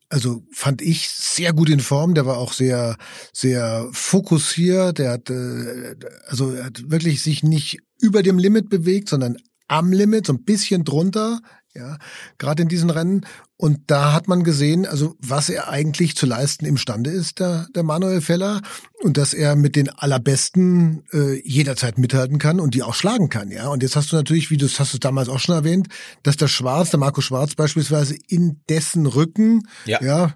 also 0.09 0.43
fand 0.52 0.81
ich 0.81 1.09
sehr 1.11 1.52
gut 1.52 1.69
in 1.69 1.81
Form. 1.81 2.14
Der 2.14 2.25
war 2.25 2.38
auch 2.38 2.52
sehr, 2.52 2.97
sehr 3.33 3.88
fokussiert. 3.93 4.99
Der 4.99 5.11
hat, 5.12 5.31
äh, 5.31 5.97
also 6.26 6.52
er 6.52 6.67
hat 6.67 6.90
wirklich 6.90 7.23
sich 7.23 7.43
nicht 7.43 7.81
über 8.00 8.23
dem 8.23 8.38
Limit 8.38 8.71
bewegt, 8.71 9.09
sondern 9.09 9.37
am 9.67 9.93
Limit, 9.93 10.26
so 10.26 10.33
ein 10.33 10.45
bisschen 10.45 10.85
drunter. 10.85 11.40
Ja, 11.75 11.98
gerade 12.38 12.62
in 12.62 12.68
diesen 12.68 12.90
Rennen. 12.90 13.26
Und 13.56 13.82
da 13.88 14.12
hat 14.12 14.26
man 14.26 14.42
gesehen, 14.42 14.87
also 14.87 15.14
was 15.20 15.48
er 15.48 15.68
eigentlich 15.68 16.16
zu 16.16 16.26
leisten 16.26 16.64
imstande 16.64 17.10
ist, 17.10 17.38
der, 17.40 17.68
der 17.75 17.82
Manuel 17.82 18.20
Feller, 18.20 18.62
und 19.02 19.16
dass 19.16 19.34
er 19.34 19.54
mit 19.54 19.76
den 19.76 19.88
allerbesten 19.90 21.04
äh, 21.12 21.40
jederzeit 21.46 21.98
mithalten 21.98 22.38
kann 22.38 22.58
und 22.60 22.75
die 22.75 22.82
auch 22.82 22.94
schlagen 22.94 23.28
kann, 23.28 23.50
ja. 23.50 23.68
Und 23.68 23.82
jetzt 23.82 23.96
hast 23.96 24.10
du 24.12 24.16
natürlich, 24.16 24.50
wie 24.50 24.56
du 24.56 24.66
es 24.66 24.80
hast 24.80 24.94
du 24.94 24.98
damals 24.98 25.28
auch 25.28 25.38
schon 25.40 25.54
erwähnt, 25.54 25.88
dass 26.22 26.37
der 26.37 26.48
Schwarz, 26.48 26.90
der 26.90 27.00
Marco 27.00 27.20
Schwarz 27.20 27.54
beispielsweise 27.54 28.16
in 28.28 28.60
dessen 28.68 29.06
Rücken, 29.06 29.62
Ja. 29.84 30.02
ja, 30.02 30.34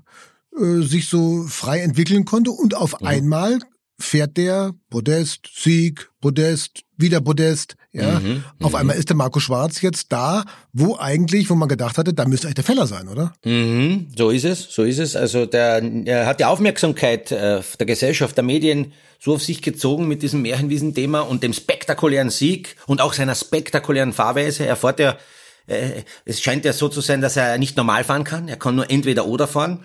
äh, 0.61 0.83
sich 0.83 1.09
so 1.09 1.45
frei 1.49 1.81
entwickeln 1.81 2.25
konnte 2.25 2.51
und 2.51 2.75
auf 2.77 3.01
Mhm. 3.01 3.07
einmal 3.07 3.59
fährt 3.99 4.37
der 4.37 4.73
Podest, 4.91 5.49
Sieg, 5.55 6.11
Podest, 6.21 6.83
wieder 6.97 7.21
Podest, 7.21 7.77
ja. 7.93 8.21
Mhm, 8.21 8.43
Auf 8.63 8.75
einmal 8.75 8.97
ist 8.97 9.11
der 9.11 9.17
Marco 9.17 9.39
Schwarz 9.39 9.83
jetzt 9.83 10.13
da, 10.13 10.45
wo 10.73 10.97
eigentlich, 10.97 11.51
wo 11.51 11.55
man 11.55 11.69
gedacht 11.69 11.99
hatte, 11.99 12.15
da 12.15 12.25
müsste 12.27 12.47
eigentlich 12.47 12.55
der 12.55 12.65
Feller 12.65 12.87
sein, 12.87 13.07
oder? 13.09 13.35
Mhm, 13.45 14.09
so 14.17 14.31
ist 14.31 14.45
es, 14.45 14.63
so 14.71 14.83
ist 14.83 14.99
es. 14.99 15.15
Also 15.15 15.45
der, 15.45 15.83
er 16.07 16.27
hat 16.27 16.41
die 16.41 16.47
Aufmerksamkeit 16.47 17.31
äh, 17.33 17.61
der 17.79 17.87
Gesellschaft, 17.87 18.37
der 18.37 18.45
Medien 18.45 18.93
so 19.21 19.35
auf 19.35 19.43
sich 19.43 19.61
gezogen 19.61 20.09
mit 20.09 20.23
diesem 20.23 20.43
Märchenwiesen-Thema 20.43 21.21
und 21.21 21.43
dem 21.43 21.53
spektakulären 21.53 22.31
Sieg 22.31 22.77
und 22.87 23.01
auch 23.01 23.13
seiner 23.13 23.35
spektakulären 23.35 24.13
Fahrweise. 24.13 24.67
Er 24.67 24.77
fährt 24.77 24.99
ja, 24.99 25.19
äh, 25.67 26.03
es 26.25 26.41
scheint 26.41 26.65
ja 26.65 26.73
so 26.73 26.89
zu 26.89 27.03
sein, 27.03 27.21
dass 27.21 27.37
er 27.37 27.59
nicht 27.59 27.77
normal 27.77 28.05
fahren 28.05 28.25
kann. 28.25 28.49
Er 28.49 28.57
kann 28.57 28.75
nur 28.75 28.91
entweder 28.91 29.27
oder 29.27 29.47
fahren. 29.47 29.85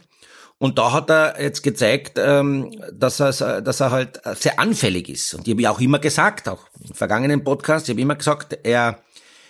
Und 0.59 0.79
da 0.79 0.91
hat 0.91 1.09
er 1.11 1.41
jetzt 1.41 1.61
gezeigt, 1.61 2.17
ähm, 2.17 2.71
dass 2.91 3.19
er, 3.19 3.61
dass 3.61 3.79
er 3.79 3.91
halt 3.91 4.21
sehr 4.35 4.59
anfällig 4.59 5.07
ist. 5.07 5.35
Und 5.35 5.47
ich 5.47 5.53
habe 5.53 5.61
ja 5.61 5.71
auch 5.71 5.79
immer 5.79 5.99
gesagt, 5.99 6.49
auch 6.49 6.65
im 6.83 6.95
vergangenen 6.95 7.43
Podcast, 7.43 7.87
ich 7.87 7.93
habe 7.93 8.01
immer 8.01 8.15
gesagt, 8.15 8.57
er, 8.63 8.99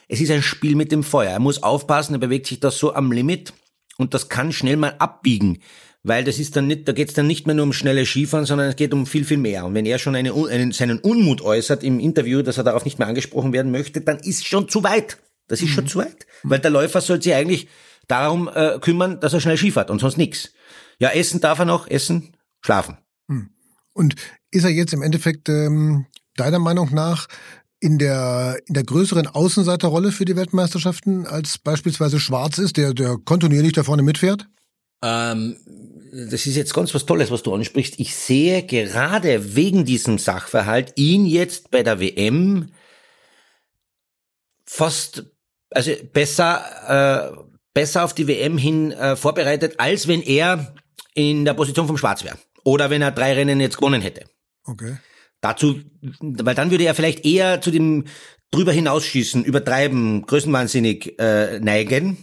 es 0.10 0.20
ist 0.20 0.32
ein 0.32 0.42
Spiel 0.42 0.76
mit 0.76 0.92
dem 0.92 1.04
Feuer. 1.04 1.32
Er 1.32 1.40
muss 1.40 1.64
aufpassen, 1.64 2.16
er 2.16 2.20
bewegt 2.20 2.48
sich 2.48 2.60
da 2.60 2.72
so 2.72 2.94
am 2.94 3.12
Limit 3.12 3.54
und 3.98 4.14
das 4.14 4.28
kann 4.28 4.52
schnell 4.52 4.76
mal 4.76 4.96
abbiegen. 5.00 5.62
Weil 6.04 6.24
das 6.24 6.40
ist 6.40 6.56
dann 6.56 6.68
nicht, 6.68 6.88
da 6.88 6.94
geht 6.94 7.10
es 7.10 7.16
dann 7.16 7.28
nicht 7.28 7.48
mehr 7.48 7.56
nur 7.56 7.64
um 7.64 7.74
schnelle 7.74 8.06
Skifahren, 8.06 8.46
sondern 8.46 8.70
es 8.70 8.76
geht 8.76 8.94
um 8.94 9.06
viel, 9.06 9.26
viel 9.26 9.38
mehr. 9.38 9.66
Und 9.66 9.74
wenn 9.74 9.86
er 9.86 10.00
schon 10.00 10.16
eine, 10.16 10.34
einen, 10.34 10.72
seinen 10.72 11.00
Unmut 11.00 11.42
äußert 11.42 11.84
im 11.84 12.00
Interview, 12.00 12.42
dass 12.42 12.58
er 12.58 12.64
darauf 12.64 12.86
nicht 12.86 13.00
mehr 13.00 13.08
angesprochen 13.08 13.52
werden 13.52 13.72
möchte, 13.72 14.02
dann 14.02 14.20
ist 14.20 14.46
schon 14.46 14.70
zu 14.70 14.84
weit. 14.84 15.18
Das 15.48 15.62
ist 15.62 15.70
mhm. 15.70 15.74
schon 15.74 15.88
zu 15.88 16.00
weit. 16.00 16.28
Weil 16.44 16.60
der 16.60 16.72
Läufer 16.72 17.02
soll 17.02 17.22
sich 17.22 17.34
eigentlich 17.34 17.68
darum 18.08 18.50
äh, 18.54 18.80
kümmern, 18.80 19.20
dass 19.20 19.34
er 19.34 19.42
schnell 19.42 19.58
Skifahrt 19.58 19.90
und 19.90 20.00
sonst 20.00 20.18
nichts. 20.18 20.54
Ja, 21.00 21.10
essen 21.10 21.42
darf 21.42 21.60
er 21.60 21.66
noch, 21.66 21.88
essen, 21.88 22.36
schlafen. 22.62 22.98
Hm. 23.30 23.50
Und 23.94 24.16
ist 24.52 24.64
er 24.64 24.72
jetzt 24.72 24.94
im 24.94 25.02
Endeffekt 25.02 25.50
ähm, 25.50 26.06
deiner 26.36 26.60
Meinung 26.60 26.94
nach 26.94 27.28
in 27.80 28.00
der, 28.00 28.60
in 28.66 28.74
der 28.74 28.84
größeren 28.84 29.28
Außenseiterrolle 29.28 30.12
für 30.12 30.26
die 30.26 30.36
Weltmeisterschaften 30.36 31.28
als 31.28 31.60
beispielsweise 31.60 32.20
Schwarz 32.20 32.58
ist, 32.58 32.78
der, 32.78 32.94
der 32.94 33.18
kontinuierlich 33.24 33.74
da 33.74 33.84
vorne 33.84 34.02
mitfährt? 34.02 34.48
Ähm, 35.04 35.58
das 36.12 36.48
ist 36.48 36.56
jetzt 36.56 36.74
ganz 36.74 36.94
was 36.96 37.06
Tolles, 37.06 37.30
was 37.30 37.44
du 37.44 37.54
ansprichst. 37.54 38.00
Ich 38.00 38.16
sehe 38.16 38.66
gerade 38.66 39.56
wegen 39.56 39.86
diesem 39.86 40.18
Sachverhalt 40.18 40.94
ihn 40.96 41.26
jetzt 41.26 41.70
bei 41.70 41.84
der 41.84 42.00
WM 42.00 42.72
fast, 44.66 45.26
also 45.70 45.92
besser, 46.14 47.36
äh, 47.36 47.38
besser 47.74 48.04
auf 48.04 48.16
die 48.16 48.28
WM 48.28 48.58
hin 48.58 48.92
äh, 48.92 49.16
vorbereitet, 49.16 49.76
als 49.80 50.08
wenn 50.08 50.22
er 50.22 50.74
in 51.14 51.46
der 51.46 51.54
Position 51.54 51.88
vom 51.88 51.98
Schwarz 51.98 52.24
wäre. 52.24 52.38
Oder 52.64 52.90
wenn 52.90 53.02
er 53.02 53.12
drei 53.12 53.34
Rennen 53.34 53.60
jetzt 53.60 53.78
gewonnen 53.78 54.02
hätte. 54.02 54.26
Okay. 54.64 54.98
Dazu, 55.42 55.80
weil 56.20 56.56
dann 56.56 56.72
würde 56.72 56.86
er 56.86 56.96
vielleicht 56.96 57.26
eher 57.26 57.62
zu 57.62 57.72
dem 57.72 58.06
drüber 58.52 58.72
hinausschießen, 58.72 59.44
übertreiben, 59.44 60.24
größenwahnsinnig 60.26 61.20
äh, 61.20 61.60
neigen, 61.60 62.18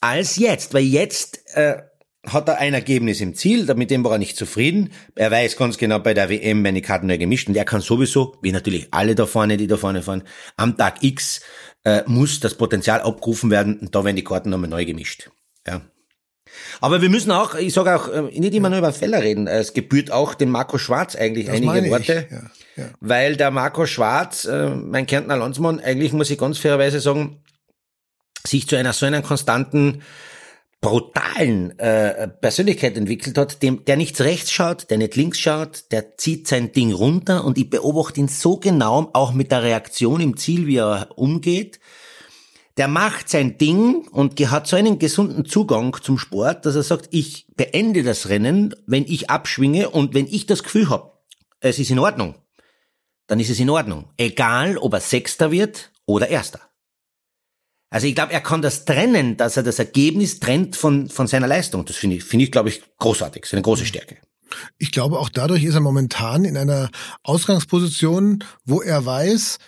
als 0.00 0.36
jetzt. 0.36 0.74
Weil 0.74 0.84
jetzt 0.84 1.42
äh, 1.54 1.82
hat 2.26 2.48
er 2.48 2.58
ein 2.58 2.74
Ergebnis 2.74 3.20
im 3.20 3.34
Ziel, 3.34 3.72
mit 3.74 3.90
dem 3.90 4.04
war 4.04 4.12
er 4.12 4.18
nicht 4.18 4.36
zufrieden. 4.36 4.92
Er 5.14 5.30
weiß 5.30 5.56
ganz 5.56 5.78
genau, 5.78 5.98
bei 5.98 6.14
der 6.14 6.28
WM 6.28 6.62
die 6.74 6.82
Karten 6.82 7.06
neu 7.06 7.18
gemischt 7.18 7.48
und 7.48 7.56
er 7.56 7.64
kann 7.64 7.80
sowieso, 7.80 8.36
wie 8.42 8.52
natürlich 8.52 8.88
alle 8.90 9.14
da 9.14 9.26
vorne, 9.26 9.56
die 9.56 9.66
da 9.66 9.76
vorne 9.76 10.02
fahren, 10.02 10.24
am 10.56 10.76
Tag 10.76 11.02
X 11.02 11.40
äh, 11.84 12.02
muss 12.06 12.40
das 12.40 12.54
Potenzial 12.54 13.00
abgerufen 13.00 13.50
werden 13.50 13.78
und 13.78 13.94
da 13.94 14.04
werden 14.04 14.16
die 14.16 14.24
Karten 14.24 14.50
nochmal 14.50 14.68
neu 14.68 14.84
gemischt. 14.84 15.30
Ja. 15.66 15.82
Aber 16.80 17.02
wir 17.02 17.08
müssen 17.08 17.30
auch, 17.30 17.54
ich 17.54 17.72
sage 17.72 17.94
auch, 17.94 18.08
äh, 18.08 18.22
nicht 18.38 18.54
immer 18.54 18.70
nur 18.70 18.78
über 18.78 18.92
Feller 18.92 19.22
reden. 19.22 19.46
Es 19.46 19.72
gebührt 19.72 20.10
auch 20.10 20.34
dem 20.34 20.50
Marco 20.50 20.78
Schwarz 20.78 21.16
eigentlich 21.16 21.46
das 21.46 21.56
einige 21.56 21.90
Worte. 21.90 22.26
Ja, 22.30 22.42
ja. 22.76 22.90
Weil 23.00 23.36
der 23.36 23.50
Marco 23.50 23.86
Schwarz, 23.86 24.44
äh, 24.44 24.70
mein 24.70 25.06
Kärntner 25.06 25.36
Landsmann, 25.36 25.80
eigentlich 25.80 26.12
muss 26.12 26.30
ich 26.30 26.38
ganz 26.38 26.58
fairerweise 26.58 27.00
sagen, 27.00 27.42
sich 28.46 28.66
zu 28.66 28.76
einer 28.76 28.92
so 28.92 29.06
einer 29.06 29.22
konstanten, 29.22 30.02
brutalen 30.80 31.78
äh, 31.78 32.26
Persönlichkeit 32.28 32.96
entwickelt 32.96 33.36
hat, 33.36 33.62
dem, 33.62 33.84
der 33.84 33.96
nichts 33.96 34.20
rechts 34.22 34.50
schaut, 34.50 34.90
der 34.90 34.96
nicht 34.96 35.14
links 35.14 35.38
schaut, 35.38 35.92
der 35.92 36.16
zieht 36.16 36.48
sein 36.48 36.72
Ding 36.72 36.92
runter 36.92 37.44
und 37.44 37.58
ich 37.58 37.68
beobachte 37.68 38.20
ihn 38.20 38.28
so 38.28 38.56
genau, 38.56 39.10
auch 39.12 39.32
mit 39.32 39.52
der 39.52 39.62
Reaktion 39.62 40.22
im 40.22 40.38
Ziel, 40.38 40.66
wie 40.66 40.78
er 40.78 41.08
umgeht 41.16 41.80
der 42.80 42.88
macht 42.88 43.28
sein 43.28 43.58
Ding 43.58 44.08
und 44.08 44.40
hat 44.40 44.66
so 44.66 44.74
einen 44.74 44.98
gesunden 44.98 45.44
Zugang 45.44 45.94
zum 46.00 46.16
Sport, 46.16 46.64
dass 46.64 46.76
er 46.76 46.82
sagt, 46.82 47.08
ich 47.10 47.46
beende 47.54 48.02
das 48.02 48.30
Rennen, 48.30 48.74
wenn 48.86 49.04
ich 49.04 49.28
abschwinge 49.28 49.90
und 49.90 50.14
wenn 50.14 50.26
ich 50.26 50.46
das 50.46 50.62
Gefühl 50.62 50.88
habe, 50.88 51.12
es 51.60 51.78
ist 51.78 51.90
in 51.90 51.98
Ordnung, 51.98 52.36
dann 53.26 53.38
ist 53.38 53.50
es 53.50 53.60
in 53.60 53.68
Ordnung. 53.68 54.08
Egal, 54.16 54.78
ob 54.78 54.94
er 54.94 55.00
Sechster 55.00 55.50
wird 55.50 55.92
oder 56.06 56.28
Erster. 56.28 56.60
Also 57.90 58.06
ich 58.06 58.14
glaube, 58.14 58.32
er 58.32 58.40
kann 58.40 58.62
das 58.62 58.86
trennen, 58.86 59.36
dass 59.36 59.58
er 59.58 59.62
das 59.62 59.78
Ergebnis 59.78 60.40
trennt 60.40 60.74
von, 60.74 61.10
von 61.10 61.26
seiner 61.26 61.48
Leistung. 61.48 61.84
Das 61.84 61.96
finde 61.96 62.16
ich, 62.16 62.24
finde 62.24 62.46
ich, 62.46 62.50
glaube 62.50 62.70
ich, 62.70 62.80
großartig. 62.96 63.42
Das 63.42 63.50
ist 63.50 63.54
eine 63.56 63.62
große 63.62 63.84
Stärke. 63.84 64.16
Ich 64.78 64.90
glaube, 64.90 65.18
auch 65.18 65.28
dadurch 65.28 65.64
ist 65.64 65.74
er 65.74 65.82
momentan 65.82 66.46
in 66.46 66.56
einer 66.56 66.88
Ausgangsposition, 67.24 68.42
wo 68.64 68.80
er 68.80 69.04
weiß, 69.04 69.58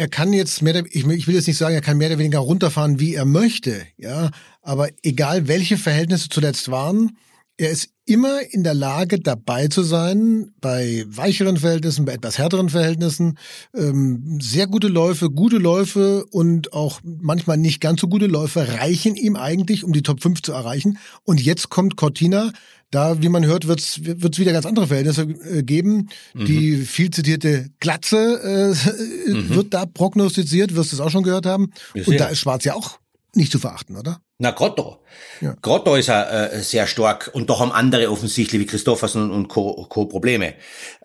er 0.00 0.08
kann 0.08 0.32
jetzt 0.32 0.62
mehr, 0.62 0.82
ich 0.90 1.06
will 1.06 1.34
jetzt 1.34 1.46
nicht 1.46 1.58
sagen, 1.58 1.74
er 1.74 1.82
kann 1.82 1.98
mehr 1.98 2.08
oder 2.08 2.18
weniger 2.18 2.38
runterfahren, 2.38 3.00
wie 3.00 3.14
er 3.14 3.26
möchte, 3.26 3.82
ja, 3.98 4.30
aber 4.62 4.88
egal 5.02 5.46
welche 5.46 5.76
Verhältnisse 5.76 6.30
zuletzt 6.30 6.70
waren, 6.70 7.18
er 7.58 7.68
ist 7.68 7.90
immer 8.06 8.40
in 8.50 8.64
der 8.64 8.72
Lage, 8.72 9.20
dabei 9.20 9.68
zu 9.68 9.82
sein, 9.82 10.52
bei 10.62 11.04
weicheren 11.06 11.58
Verhältnissen, 11.58 12.06
bei 12.06 12.14
etwas 12.14 12.38
härteren 12.38 12.70
Verhältnissen. 12.70 13.36
Ähm, 13.76 14.38
sehr 14.40 14.66
gute 14.66 14.88
Läufe, 14.88 15.28
gute 15.28 15.58
Läufe 15.58 16.24
und 16.30 16.72
auch 16.72 17.00
manchmal 17.04 17.58
nicht 17.58 17.82
ganz 17.82 18.00
so 18.00 18.08
gute 18.08 18.26
Läufe 18.26 18.66
reichen 18.66 19.16
ihm 19.16 19.36
eigentlich, 19.36 19.84
um 19.84 19.92
die 19.92 20.02
Top 20.02 20.22
5 20.22 20.40
zu 20.40 20.52
erreichen. 20.52 20.96
Und 21.24 21.42
jetzt 21.42 21.68
kommt 21.68 21.96
Cortina, 21.96 22.52
da, 22.90 23.22
wie 23.22 23.28
man 23.28 23.46
hört, 23.46 23.68
wird 23.68 23.80
es 23.80 24.38
wieder 24.38 24.52
ganz 24.52 24.66
andere 24.66 24.88
Verhältnisse 24.88 25.22
äh, 25.22 25.62
geben. 25.62 26.08
Mhm. 26.34 26.44
Die 26.44 26.76
viel 26.78 27.10
zitierte 27.10 27.70
Glatze 27.78 28.74
äh, 28.76 29.30
mhm. 29.30 29.54
wird 29.54 29.74
da 29.74 29.86
prognostiziert, 29.86 30.74
wirst 30.74 30.92
du 30.92 30.96
es 30.96 31.00
auch 31.00 31.10
schon 31.10 31.22
gehört 31.22 31.46
haben. 31.46 31.72
Und 31.94 32.18
da 32.18 32.26
ist 32.26 32.40
Schwarz 32.40 32.64
ja 32.64 32.74
auch 32.74 32.98
nicht 33.34 33.52
zu 33.52 33.58
verachten, 33.58 33.96
oder? 33.96 34.20
Na, 34.38 34.50
Grotto. 34.50 35.04
Ja. 35.40 35.54
Grotto 35.62 35.94
ist 35.94 36.08
er 36.08 36.52
äh, 36.52 36.62
sehr 36.62 36.86
stark 36.86 37.30
und 37.32 37.48
doch 37.48 37.60
haben 37.60 37.72
andere 37.72 38.10
offensichtlich 38.10 38.60
wie 38.60 38.66
Christoffersen 38.66 39.30
und 39.30 39.48
Co. 39.48 39.86
Co 39.88 40.06
Probleme. 40.06 40.54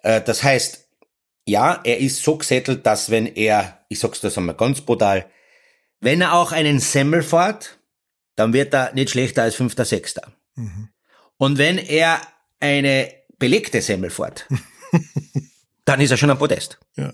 Äh, 0.01 0.22
das 0.22 0.42
heißt, 0.42 0.88
ja, 1.46 1.82
er 1.84 2.00
ist 2.00 2.24
so 2.24 2.38
gesettelt, 2.38 2.86
dass 2.86 3.12
wenn 3.12 3.27
er, 3.27 3.86
ich 3.89 4.00
sag's 4.00 4.22
das 4.22 4.38
einmal 4.38 4.56
ganz 4.56 4.82
brutal, 4.82 5.30
wenn 6.00 6.22
er 6.22 6.34
auch 6.34 6.51
einen 6.51 6.80
Semmel 6.80 7.22
fährt, 7.22 7.77
dann 8.36 8.54
wird 8.54 8.74
er 8.74 8.94
nicht 8.94 9.12
schlechter 9.12 9.44
als 9.44 9.56
fünfter, 9.56 9.86
sechster. 9.86 10.34
Mhm. 10.56 10.89
Und 11.38 11.58
wenn 11.58 11.77
er 11.77 12.22
eine 12.60 13.12
belegte 13.38 13.82
Semmel 13.82 14.10
fährt, 14.10 14.48
dann 15.86 16.01
ist 16.01 16.12
er 16.12 16.18
schon 16.18 16.30
am 16.30 16.38
Podest. 16.38 16.80
Ja. 16.96 17.12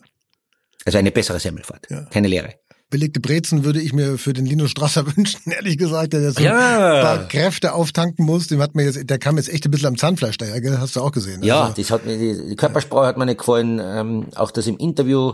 Also 0.85 0.97
eine 0.97 1.11
bessere 1.11 1.39
Semmelfahrt, 1.39 1.87
ja. 1.89 2.05
keine 2.05 2.27
leere 2.27 2.55
belegte 2.91 3.19
Brezen 3.19 3.63
würde 3.63 3.81
ich 3.81 3.93
mir 3.93 4.19
für 4.19 4.33
den 4.33 4.45
Lino 4.45 4.67
Strasser 4.67 5.05
wünschen, 5.17 5.51
ehrlich 5.51 5.79
gesagt, 5.79 6.13
der 6.13 6.31
so 6.31 6.41
ja. 6.43 6.95
ein 6.95 7.01
paar 7.01 7.27
Kräfte 7.27 7.73
auftanken 7.73 8.25
muss. 8.25 8.47
Dem 8.47 8.61
hat 8.61 8.75
mir 8.75 8.83
jetzt, 8.83 9.09
der 9.09 9.17
kam 9.17 9.37
jetzt 9.37 9.49
echt 9.49 9.65
ein 9.65 9.71
bisschen 9.71 9.87
am 9.87 9.97
Zahnfleisch 9.97 10.37
daher, 10.37 10.61
gell? 10.61 10.77
hast 10.77 10.95
du 10.95 11.01
auch 11.01 11.11
gesehen. 11.11 11.41
Ja, 11.41 11.63
also, 11.63 11.81
das 11.81 11.89
hat 11.89 12.05
mir, 12.05 12.17
die, 12.17 12.55
Körpersprache 12.55 13.03
ja. 13.03 13.07
hat 13.07 13.17
mir 13.17 13.25
nicht 13.25 13.39
gefallen, 13.39 13.81
ähm, 13.83 14.27
auch 14.35 14.51
das 14.51 14.67
im 14.67 14.77
Interview. 14.77 15.33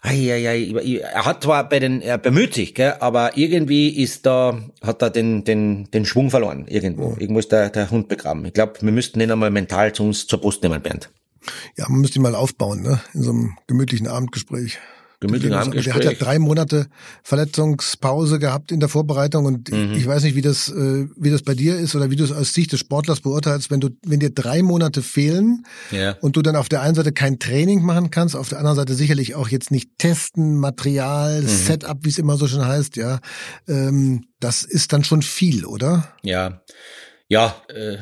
Ai, 0.00 0.28
er 0.28 1.24
hat 1.24 1.42
zwar 1.42 1.68
bei 1.68 1.80
den, 1.80 2.00
er 2.02 2.18
bemüht 2.18 2.54
sich, 2.54 2.74
gell, 2.74 2.94
aber 3.00 3.36
irgendwie 3.36 3.88
ist 4.00 4.26
da, 4.26 4.60
hat 4.80 5.02
er 5.02 5.10
den, 5.10 5.42
den, 5.42 5.90
den 5.90 6.04
Schwung 6.04 6.30
verloren, 6.30 6.66
irgendwo. 6.68 7.10
Mhm. 7.10 7.18
Irgendwo 7.18 7.40
ist 7.40 7.50
der, 7.50 7.70
der 7.70 7.90
Hund 7.90 8.08
begraben. 8.08 8.44
Ich 8.44 8.52
glaube, 8.52 8.74
wir 8.80 8.92
müssten 8.92 9.20
ihn 9.20 9.30
einmal 9.32 9.50
mental 9.50 9.92
zu 9.92 10.04
uns 10.04 10.28
zur 10.28 10.40
Brust 10.40 10.62
nehmen, 10.62 10.80
Bernd. 10.80 11.10
Ja, 11.76 11.86
man 11.88 12.00
müsste 12.00 12.20
ihn 12.20 12.22
mal 12.22 12.36
aufbauen, 12.36 12.82
ne, 12.82 13.00
in 13.12 13.22
so 13.22 13.30
einem 13.30 13.58
gemütlichen 13.66 14.06
Abendgespräch 14.06 14.78
gemütlichen 15.20 15.56
Abendgespräch. 15.56 15.94
Der 15.94 16.10
hat 16.10 16.18
ja 16.18 16.24
drei 16.24 16.38
Monate 16.38 16.86
Verletzungspause 17.22 18.38
gehabt 18.38 18.70
in 18.70 18.80
der 18.80 18.88
Vorbereitung 18.88 19.46
und 19.46 19.70
mhm. 19.70 19.94
ich 19.94 20.06
weiß 20.06 20.22
nicht, 20.22 20.36
wie 20.36 20.42
das, 20.42 20.68
äh, 20.68 21.06
wie 21.16 21.30
das 21.30 21.42
bei 21.42 21.54
dir 21.54 21.76
ist 21.78 21.96
oder 21.96 22.10
wie 22.10 22.16
du 22.16 22.24
es 22.24 22.32
aus 22.32 22.54
Sicht 22.54 22.72
des 22.72 22.80
Sportlers 22.80 23.20
beurteilst, 23.20 23.70
wenn 23.70 23.80
du, 23.80 23.90
wenn 24.06 24.20
dir 24.20 24.30
drei 24.30 24.62
Monate 24.62 25.02
fehlen 25.02 25.64
ja. 25.90 26.12
und 26.20 26.36
du 26.36 26.42
dann 26.42 26.56
auf 26.56 26.68
der 26.68 26.82
einen 26.82 26.94
Seite 26.94 27.12
kein 27.12 27.38
Training 27.38 27.82
machen 27.82 28.10
kannst, 28.10 28.36
auf 28.36 28.48
der 28.48 28.58
anderen 28.58 28.76
Seite 28.76 28.94
sicherlich 28.94 29.34
auch 29.34 29.48
jetzt 29.48 29.70
nicht 29.70 29.98
testen, 29.98 30.56
Material, 30.58 31.42
mhm. 31.42 31.48
Setup, 31.48 31.98
wie 32.02 32.10
es 32.10 32.18
immer 32.18 32.36
so 32.36 32.46
schön 32.46 32.64
heißt, 32.64 32.96
ja, 32.96 33.18
ähm, 33.66 34.26
das 34.40 34.62
ist 34.62 34.92
dann 34.92 35.04
schon 35.04 35.22
viel, 35.22 35.64
oder? 35.64 36.14
Ja, 36.22 36.62
ja, 37.28 37.60
äh, 37.68 37.98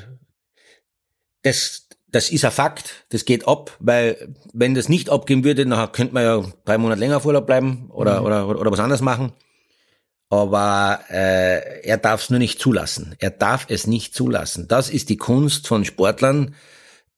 das, 1.42 1.85
das 2.16 2.30
ist 2.30 2.46
ein 2.46 2.50
Fakt, 2.50 3.04
das 3.10 3.26
geht 3.26 3.46
ab, 3.46 3.76
weil 3.78 4.34
wenn 4.54 4.74
das 4.74 4.88
nicht 4.88 5.10
abgehen 5.10 5.44
würde, 5.44 5.66
dann 5.66 5.92
könnte 5.92 6.14
man 6.14 6.22
ja 6.22 6.44
drei 6.64 6.78
Monate 6.78 6.98
länger 6.98 7.18
auf 7.18 7.26
Urlaub 7.26 7.46
bleiben 7.46 7.90
oder, 7.90 8.20
mhm. 8.20 8.26
oder, 8.26 8.48
oder, 8.48 8.60
oder 8.60 8.72
was 8.72 8.80
anderes 8.80 9.02
machen. 9.02 9.32
Aber 10.30 11.00
äh, 11.10 11.82
er 11.86 11.98
darf 11.98 12.22
es 12.22 12.30
nur 12.30 12.38
nicht 12.38 12.58
zulassen. 12.58 13.14
Er 13.18 13.30
darf 13.30 13.66
es 13.68 13.86
nicht 13.86 14.14
zulassen. 14.14 14.66
Das 14.66 14.88
ist 14.88 15.10
die 15.10 15.18
Kunst 15.18 15.68
von 15.68 15.84
Sportlern, 15.84 16.54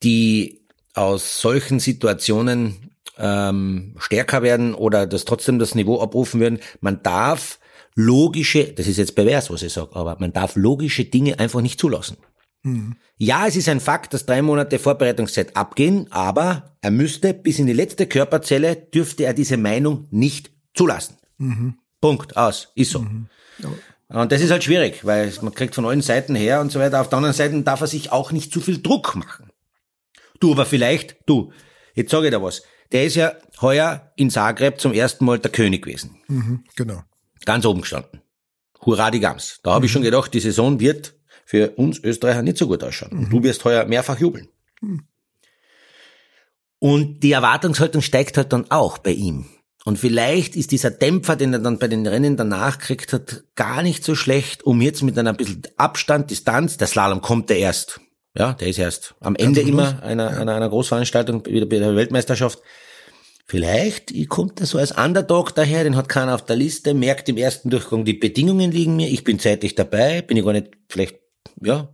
die 0.02 0.66
aus 0.94 1.40
solchen 1.40 1.78
Situationen 1.78 2.90
ähm, 3.18 3.94
stärker 3.98 4.42
werden 4.42 4.74
oder 4.74 5.06
das 5.06 5.24
trotzdem 5.24 5.60
das 5.60 5.76
Niveau 5.76 6.02
abrufen 6.02 6.40
würden. 6.40 6.58
Man 6.80 7.04
darf 7.04 7.60
logische, 7.94 8.72
das 8.72 8.88
ist 8.88 8.96
jetzt 8.96 9.14
pervers, 9.14 9.48
was 9.48 9.62
ich 9.62 9.72
sage, 9.72 9.94
aber 9.94 10.16
man 10.18 10.32
darf 10.32 10.56
logische 10.56 11.04
Dinge 11.04 11.38
einfach 11.38 11.60
nicht 11.60 11.78
zulassen. 11.78 12.16
Mhm. 12.62 12.96
Ja, 13.16 13.46
es 13.46 13.56
ist 13.56 13.68
ein 13.68 13.80
Fakt, 13.80 14.14
dass 14.14 14.26
drei 14.26 14.42
Monate 14.42 14.78
Vorbereitungszeit 14.78 15.56
abgehen, 15.56 16.06
aber 16.10 16.76
er 16.80 16.90
müsste 16.90 17.34
bis 17.34 17.58
in 17.58 17.66
die 17.66 17.72
letzte 17.72 18.06
Körperzelle 18.06 18.76
dürfte 18.76 19.24
er 19.24 19.34
diese 19.34 19.56
Meinung 19.56 20.06
nicht 20.10 20.50
zulassen. 20.74 21.16
Mhm. 21.38 21.78
Punkt, 22.00 22.36
aus, 22.36 22.68
ist 22.74 22.92
so. 22.92 23.00
Mhm. 23.00 23.28
Und 24.08 24.32
das 24.32 24.40
ist 24.40 24.50
halt 24.50 24.64
schwierig, 24.64 25.04
weil 25.04 25.32
man 25.42 25.52
kriegt 25.52 25.74
von 25.74 25.84
allen 25.84 26.00
Seiten 26.00 26.34
her 26.34 26.60
und 26.60 26.72
so 26.72 26.80
weiter. 26.80 27.00
Auf 27.00 27.08
der 27.08 27.18
anderen 27.18 27.34
Seite 27.34 27.60
darf 27.62 27.80
er 27.80 27.86
sich 27.86 28.10
auch 28.10 28.32
nicht 28.32 28.52
zu 28.52 28.60
viel 28.60 28.80
Druck 28.80 29.16
machen. 29.16 29.50
Du, 30.40 30.52
aber 30.52 30.64
vielleicht, 30.64 31.16
du, 31.26 31.52
jetzt 31.94 32.10
sage 32.10 32.26
ich 32.26 32.32
dir 32.32 32.42
was. 32.42 32.62
Der 32.92 33.04
ist 33.04 33.16
ja 33.16 33.32
heuer 33.60 34.12
in 34.16 34.30
Zagreb 34.30 34.80
zum 34.80 34.94
ersten 34.94 35.24
Mal 35.24 35.38
der 35.38 35.50
König 35.50 35.82
gewesen. 35.84 36.16
Mhm, 36.28 36.64
genau. 36.74 37.02
Ganz 37.44 37.66
oben 37.66 37.82
gestanden. 37.82 38.22
Hurra 38.80 39.10
die 39.10 39.20
Gams. 39.20 39.60
Da 39.62 39.72
habe 39.72 39.86
ich 39.86 39.92
schon 39.92 40.02
gedacht, 40.02 40.32
die 40.32 40.40
Saison 40.40 40.80
wird 40.80 41.14
für 41.48 41.70
uns 41.76 41.98
Österreicher 42.04 42.42
nicht 42.42 42.58
so 42.58 42.66
gut 42.66 42.84
ausschauen. 42.84 43.10
Und 43.12 43.30
du 43.30 43.42
wirst 43.42 43.64
heuer 43.64 43.86
mehrfach 43.86 44.20
jubeln. 44.20 44.48
Und 46.78 47.20
die 47.20 47.32
Erwartungshaltung 47.32 48.02
steigt 48.02 48.36
halt 48.36 48.52
dann 48.52 48.70
auch 48.70 48.98
bei 48.98 49.12
ihm. 49.12 49.46
Und 49.86 49.98
vielleicht 49.98 50.56
ist 50.56 50.72
dieser 50.72 50.90
Dämpfer, 50.90 51.36
den 51.36 51.54
er 51.54 51.60
dann 51.60 51.78
bei 51.78 51.88
den 51.88 52.06
Rennen 52.06 52.36
danach 52.36 52.78
kriegt 52.78 53.14
hat, 53.14 53.44
gar 53.54 53.82
nicht 53.82 54.04
so 54.04 54.14
schlecht, 54.14 54.62
um 54.64 54.82
jetzt 54.82 55.02
mit 55.02 55.18
einer 55.18 55.32
bisschen 55.32 55.62
Abstand, 55.78 56.30
Distanz, 56.30 56.76
der 56.76 56.86
Slalom 56.86 57.22
kommt 57.22 57.48
der 57.48 57.60
erst. 57.60 57.98
Ja, 58.36 58.52
der 58.52 58.68
ist 58.68 58.78
erst 58.78 59.14
am 59.20 59.34
Ende 59.34 59.62
am 59.62 59.68
immer 59.68 60.02
einer, 60.02 60.28
einer, 60.36 60.54
einer 60.54 60.68
Großveranstaltung, 60.68 61.46
wieder 61.46 61.64
bei 61.64 61.78
der 61.78 61.96
Weltmeisterschaft. 61.96 62.58
Vielleicht 63.46 64.12
kommt 64.28 64.60
er 64.60 64.66
so 64.66 64.76
als 64.76 64.92
Underdog 64.92 65.54
daher, 65.54 65.82
den 65.82 65.96
hat 65.96 66.10
keiner 66.10 66.34
auf 66.34 66.44
der 66.44 66.56
Liste, 66.56 66.92
merkt 66.92 67.30
im 67.30 67.38
ersten 67.38 67.70
Durchgang, 67.70 68.04
die 68.04 68.12
Bedingungen 68.12 68.70
liegen 68.70 68.96
mir, 68.96 69.08
ich 69.08 69.24
bin 69.24 69.38
zeitlich 69.38 69.74
dabei, 69.74 70.20
bin 70.20 70.36
ich 70.36 70.44
gar 70.44 70.52
nicht, 70.52 70.72
vielleicht, 70.90 71.16
ja, 71.62 71.88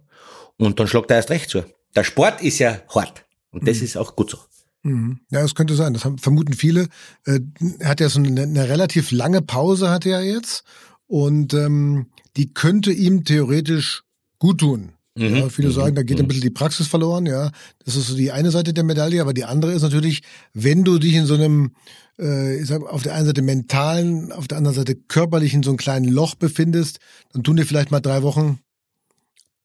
und 0.56 0.78
dann 0.80 0.86
schlagt 0.86 1.10
er 1.10 1.16
erst 1.18 1.30
recht 1.30 1.50
zu. 1.50 1.64
Der 1.96 2.04
Sport 2.04 2.42
ist 2.42 2.58
ja 2.58 2.78
hart. 2.94 3.24
Und 3.50 3.68
das 3.68 3.78
ist 3.78 3.96
auch 3.96 4.16
gut 4.16 4.30
so. 4.30 4.38
Mhm. 4.82 5.20
Ja, 5.30 5.42
das 5.42 5.54
könnte 5.54 5.74
sein. 5.74 5.94
Das 5.94 6.04
haben, 6.04 6.18
vermuten 6.18 6.52
viele. 6.54 6.88
Äh, 7.24 7.40
Er 7.78 7.88
hat 7.90 8.00
ja 8.00 8.08
so 8.08 8.18
eine, 8.20 8.42
eine 8.42 8.68
relativ 8.68 9.12
lange 9.12 9.42
Pause 9.42 9.90
hat 9.90 10.04
er 10.06 10.22
jetzt 10.22 10.64
und 11.06 11.54
ähm, 11.54 12.06
die 12.36 12.52
könnte 12.52 12.92
ihm 12.92 13.24
theoretisch 13.24 14.02
gut 14.38 14.58
tun. 14.60 14.92
Mhm. 15.16 15.36
Ja, 15.36 15.48
viele 15.48 15.68
Mhm. 15.68 15.72
sagen, 15.72 15.94
da 15.94 16.02
geht 16.02 16.18
ein 16.18 16.24
Mhm. 16.24 16.28
bisschen 16.28 16.42
die 16.42 16.50
Praxis 16.50 16.88
verloren. 16.88 17.26
Ja, 17.26 17.52
das 17.84 17.94
ist 17.96 18.08
so 18.08 18.16
die 18.16 18.32
eine 18.32 18.50
Seite 18.50 18.74
der 18.74 18.82
Medaille, 18.84 19.20
aber 19.20 19.32
die 19.32 19.44
andere 19.44 19.72
ist 19.72 19.82
natürlich, 19.82 20.22
wenn 20.52 20.82
du 20.84 20.98
dich 20.98 21.14
in 21.14 21.26
so 21.26 21.34
einem, 21.34 21.70
äh, 22.18 22.56
ich 22.60 22.66
sag, 22.66 22.82
auf 22.82 23.02
der 23.02 23.14
einen 23.14 23.26
Seite 23.26 23.42
mentalen, 23.42 24.32
auf 24.32 24.48
der 24.48 24.58
anderen 24.58 24.76
Seite 24.76 24.96
körperlich 24.96 25.54
in 25.54 25.62
so 25.62 25.70
einem 25.70 25.76
kleinen 25.78 26.08
Loch 26.08 26.34
befindest, 26.34 26.98
dann 27.32 27.44
tun 27.44 27.56
dir 27.56 27.64
vielleicht 27.64 27.92
mal 27.92 28.00
drei 28.00 28.22
Wochen 28.22 28.58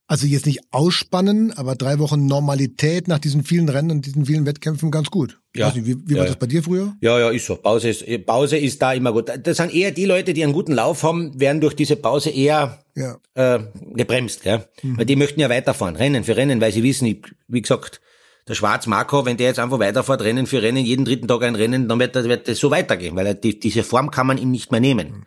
also 0.10 0.26
jetzt 0.28 0.46
nicht 0.48 0.60
ausspannen, 0.72 1.54
aber 1.54 1.76
drei 1.76 2.00
Wochen 2.00 2.26
Normalität 2.26 3.08
nach 3.08 3.20
diesen 3.20 3.44
vielen 3.44 3.70
Rennen 3.70 3.92
und 3.92 4.06
diesen 4.06 4.26
vielen 4.26 4.46
Wettkämpfen 4.46 4.90
ganz 4.92 5.10
gut. 5.12 5.40
Ja. 5.56 5.72
Nicht, 5.72 5.86
wie 5.86 5.96
wie 6.08 6.14
Ja, 6.14 6.18
war 6.20 6.26
ja. 6.26 6.32
das 6.32 6.40
bei 6.40 6.48
dir 6.48 6.64
früher? 6.64 6.94
Ja, 7.00 7.20
ja, 7.20 7.30
ist 7.30 7.46
so. 7.46 7.56
Pause 7.56 7.90
ist, 7.90 8.26
Pause 8.26 8.58
ist 8.58 8.82
da 8.82 8.92
immer 8.94 9.14
gut. 9.14 9.32
Das 9.44 9.58
sind 9.58 9.74
eher 9.74 9.92
die 9.92 10.06
Leute, 10.06 10.34
die 10.34 10.44
einen 10.44 10.54
guten 10.54 10.74
Lauf 10.74 11.04
haben, 11.04 11.40
werden 11.40 11.62
durch 11.62 11.76
diese 11.76 11.96
Pause 11.96 12.32
eher 12.32 12.84
Ja. 12.96 13.18
äh, 13.36 13.60
gebremst. 13.94 14.44
Gell? 14.44 14.68
Weil 14.84 15.06
die 15.06 15.16
möchten 15.16 15.40
ja 15.40 15.50
weiterfahren, 15.50 15.96
Rennen 15.96 16.24
für 16.24 16.36
Rennen, 16.36 16.60
weil 16.60 16.72
sie 16.74 16.84
wissen, 16.84 17.06
ich, 17.06 17.22
wie 17.48 17.62
gesagt, 17.62 18.02
der 18.48 18.56
Schwarz 18.56 18.88
Marco, 18.88 19.26
wenn 19.28 19.38
der 19.38 19.48
jetzt 19.50 19.60
einfach 19.60 19.78
weiterfährt, 19.80 20.22
Rennen 20.24 20.48
für 20.48 20.62
Rennen, 20.64 20.84
jeden 20.84 21.06
dritten 21.06 21.28
Tag 21.28 21.44
ein 21.44 21.54
Rennen, 21.56 21.88
dann 21.88 22.00
wird, 22.00 22.16
das- 22.16 22.26
wird 22.28 22.48
das 22.48 22.58
so 22.58 22.72
weitergehen, 22.72 23.16
weil 23.16 23.36
die, 23.36 23.60
diese 23.60 23.84
Form 23.84 24.10
kann 24.10 24.26
man 24.26 24.40
ihm 24.40 24.50
nicht 24.50 24.72
mehr 24.72 24.82
nehmen. 24.82 25.26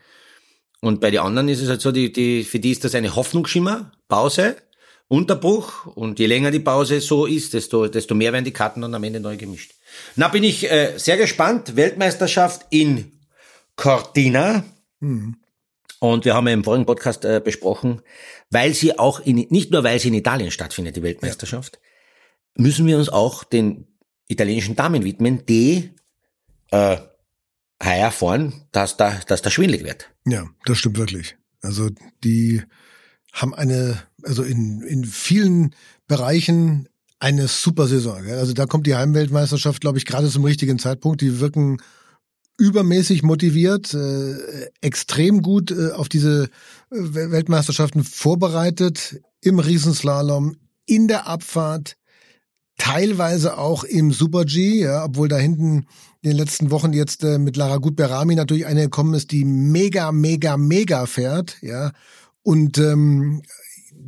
Und 0.81 1.01
bei 1.01 1.13
den 1.13 1.21
anderen 1.21 1.49
ist 1.49 1.61
es 1.63 1.69
halt 1.69 1.81
so, 1.81 1.93
die, 1.93 2.13
die, 2.13 2.43
für 2.43 2.59
die 2.59 2.73
ist 2.73 2.83
das 2.83 2.97
eine 2.97 3.15
Hoffnungsschimmer, 3.15 3.93
Pause, 4.09 4.57
Unterbruch 5.13 5.85
und 5.85 6.19
je 6.19 6.25
länger 6.25 6.51
die 6.51 6.59
Pause 6.59 7.03
so 7.03 7.27
ist, 7.27 7.53
desto, 7.53 7.87
desto 7.87 8.15
mehr 8.15 8.33
werden 8.33 8.47
die 8.47 8.53
Karten 8.53 8.81
dann 8.81 8.95
am 8.95 9.05
Ende 9.05 9.21
neu 9.21 9.37
gemischt. 9.37 9.75
Na, 10.17 10.29
bin 10.29 10.43
ich 10.43 10.71
äh, 10.71 10.95
sehr 10.97 11.19
gespannt. 11.19 11.77
Weltmeisterschaft 11.77 12.65
in 12.71 13.13
Cortina. 13.77 14.65
Und 15.99 16.25
wir 16.25 16.35
haben 16.35 16.47
ja 16.47 16.55
im 16.55 16.65
vorigen 16.65 16.87
Podcast 16.87 17.27
äh, 17.27 17.43
besprochen, 17.45 18.01
weil 18.49 18.73
sie 18.73 18.99
auch 18.99 19.21
in, 19.21 19.37
nicht 19.51 19.71
nur 19.71 19.85
weil 19.85 19.99
sie 19.99 20.09
in 20.09 20.15
Italien 20.15 20.51
stattfindet, 20.51 20.97
die 20.97 21.03
Weltmeisterschaft, 21.03 21.79
müssen 22.55 22.87
wir 22.87 22.97
uns 22.97 23.11
auch 23.11 23.45
den 23.45 23.87
italienischen 24.29 24.77
Damen 24.77 25.05
widmen, 25.05 25.45
die 25.45 25.91
äh, 26.71 26.97
heuer 27.85 28.11
fahren, 28.13 28.67
dass 28.73 28.97
da, 28.97 29.21
dass 29.27 29.43
da 29.43 29.51
schwindelig 29.51 29.85
wird. 29.85 30.09
Ja, 30.25 30.49
das 30.65 30.79
stimmt 30.79 30.97
wirklich. 30.97 31.37
Also 31.61 31.91
die 32.25 32.63
haben 33.33 33.55
eine, 33.55 34.03
also 34.23 34.43
in, 34.43 34.83
in 34.83 35.05
vielen 35.05 35.75
Bereichen 36.07 36.89
eine 37.19 37.49
super 37.49 37.87
Saison. 37.87 38.23
Gell? 38.25 38.39
Also 38.39 38.53
da 38.53 38.67
kommt 38.67 38.87
die 38.87 38.95
Heimweltmeisterschaft, 38.95 39.81
glaube 39.81 39.99
ich, 39.99 40.07
gerade 40.07 40.29
zum 40.29 40.45
richtigen 40.45 40.79
Zeitpunkt. 40.79 41.21
Die 41.21 41.41
wirken 41.41 41.79
übermäßig 42.59 43.23
motiviert, 43.23 43.95
äh, 43.95 44.35
extrem 44.81 45.43
gut 45.43 45.71
äh, 45.71 45.93
auf 45.93 46.09
diese 46.09 46.45
äh, 46.45 46.51
Weltmeisterschaften 46.91 48.05
vorbereitet, 48.05 49.21
im 49.41 49.59
Riesenslalom, 49.59 50.57
in 50.87 51.09
der 51.09 51.27
Abfahrt, 51.27 51.97
teilweise 52.77 53.59
auch 53.59 53.85
im 53.85 54.13
Super 54.13 54.45
G, 54.45 54.83
ja, 54.83 55.05
obwohl 55.05 55.29
da 55.29 55.37
hinten 55.37 55.87
in 56.21 56.31
den 56.31 56.37
letzten 56.37 56.71
Wochen 56.71 56.93
jetzt 56.93 57.25
äh, 57.25 57.39
mit 57.39 57.57
Lara 57.57 57.79
Gut-Berami 57.79 58.35
natürlich 58.35 58.67
eine 58.67 58.83
gekommen 58.83 59.15
ist, 59.15 59.33
die 59.33 59.45
mega, 59.45 60.13
mega, 60.13 60.57
mega 60.57 61.07
fährt, 61.07 61.57
ja. 61.63 61.93
Und 62.43 62.79
ähm, 62.79 63.43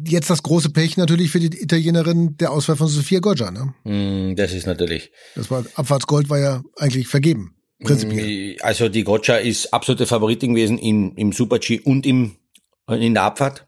jetzt 0.07 0.31
das 0.31 0.42
große 0.42 0.70
Pech 0.70 0.97
natürlich 0.97 1.31
für 1.31 1.40
die 1.40 1.62
Italienerin, 1.62 2.37
der 2.37 2.51
Ausfall 2.51 2.77
von 2.77 2.88
Sofia 2.88 3.20
Goggia, 3.20 3.51
ne? 3.51 3.75
Mm, 3.85 4.37
Das 4.37 4.53
ist 4.53 4.66
natürlich. 4.66 5.12
Das 5.35 5.51
war 5.51 5.64
Abfahrtsgold 5.75 6.29
war 6.29 6.38
ja 6.38 6.62
eigentlich 6.77 7.09
vergeben, 7.09 7.55
prinzipiell. 7.83 8.57
Also 8.61 8.88
die 8.88 9.05
Gotcha 9.05 9.37
ist 9.37 9.73
absolute 9.73 10.07
Favoritin 10.07 10.55
gewesen 10.55 10.79
in, 10.79 11.14
im 11.16 11.33
Super 11.33 11.59
G 11.59 11.81
und 11.81 12.07
im, 12.07 12.37
in 12.88 13.14
der 13.14 13.23
Abfahrt. 13.23 13.66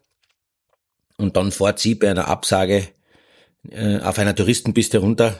Und 1.17 1.35
dann 1.35 1.51
fährt 1.51 1.79
sie 1.79 1.95
bei 1.95 2.11
einer 2.11 2.27
Absage 2.27 2.87
äh, 3.69 3.99
auf 3.99 4.19
einer 4.19 4.35
Touristenpiste 4.35 4.99
runter 4.99 5.39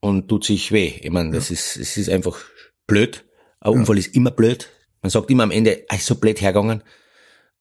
und 0.00 0.28
tut 0.28 0.44
sich 0.44 0.70
weh. 0.72 0.92
Ich 1.00 1.10
meine, 1.10 1.32
das 1.32 1.50
ist, 1.50 1.76
es 1.76 1.96
ist 1.96 2.08
einfach 2.08 2.38
blöd. 2.86 3.24
Ein 3.60 3.72
Unfall 3.72 3.98
ist 3.98 4.14
immer 4.14 4.30
blöd. 4.30 4.68
Man 5.02 5.10
sagt 5.10 5.30
immer 5.30 5.42
am 5.42 5.50
Ende, 5.50 5.86
ist 5.92 6.06
so 6.06 6.14
blöd 6.14 6.40
hergegangen. 6.40 6.82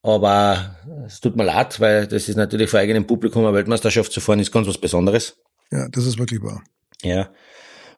Aber 0.04 0.76
es 1.06 1.20
tut 1.20 1.36
mir 1.36 1.44
leid, 1.44 1.80
weil 1.80 2.08
das 2.08 2.30
ist 2.30 2.36
natürlich 2.36 2.70
vor 2.70 2.80
eigenem 2.80 3.06
Publikum 3.06 3.46
eine 3.46 3.56
Weltmeisterschaft 3.56 4.12
zu 4.12 4.22
fahren, 4.22 4.40
ist 4.40 4.52
ganz 4.52 4.68
was 4.68 4.78
Besonderes. 4.78 5.38
Ja, 5.72 5.88
das 5.90 6.06
ist 6.06 6.18
wirklich 6.18 6.42
wahr. 6.42 6.64
Ja. 7.04 7.30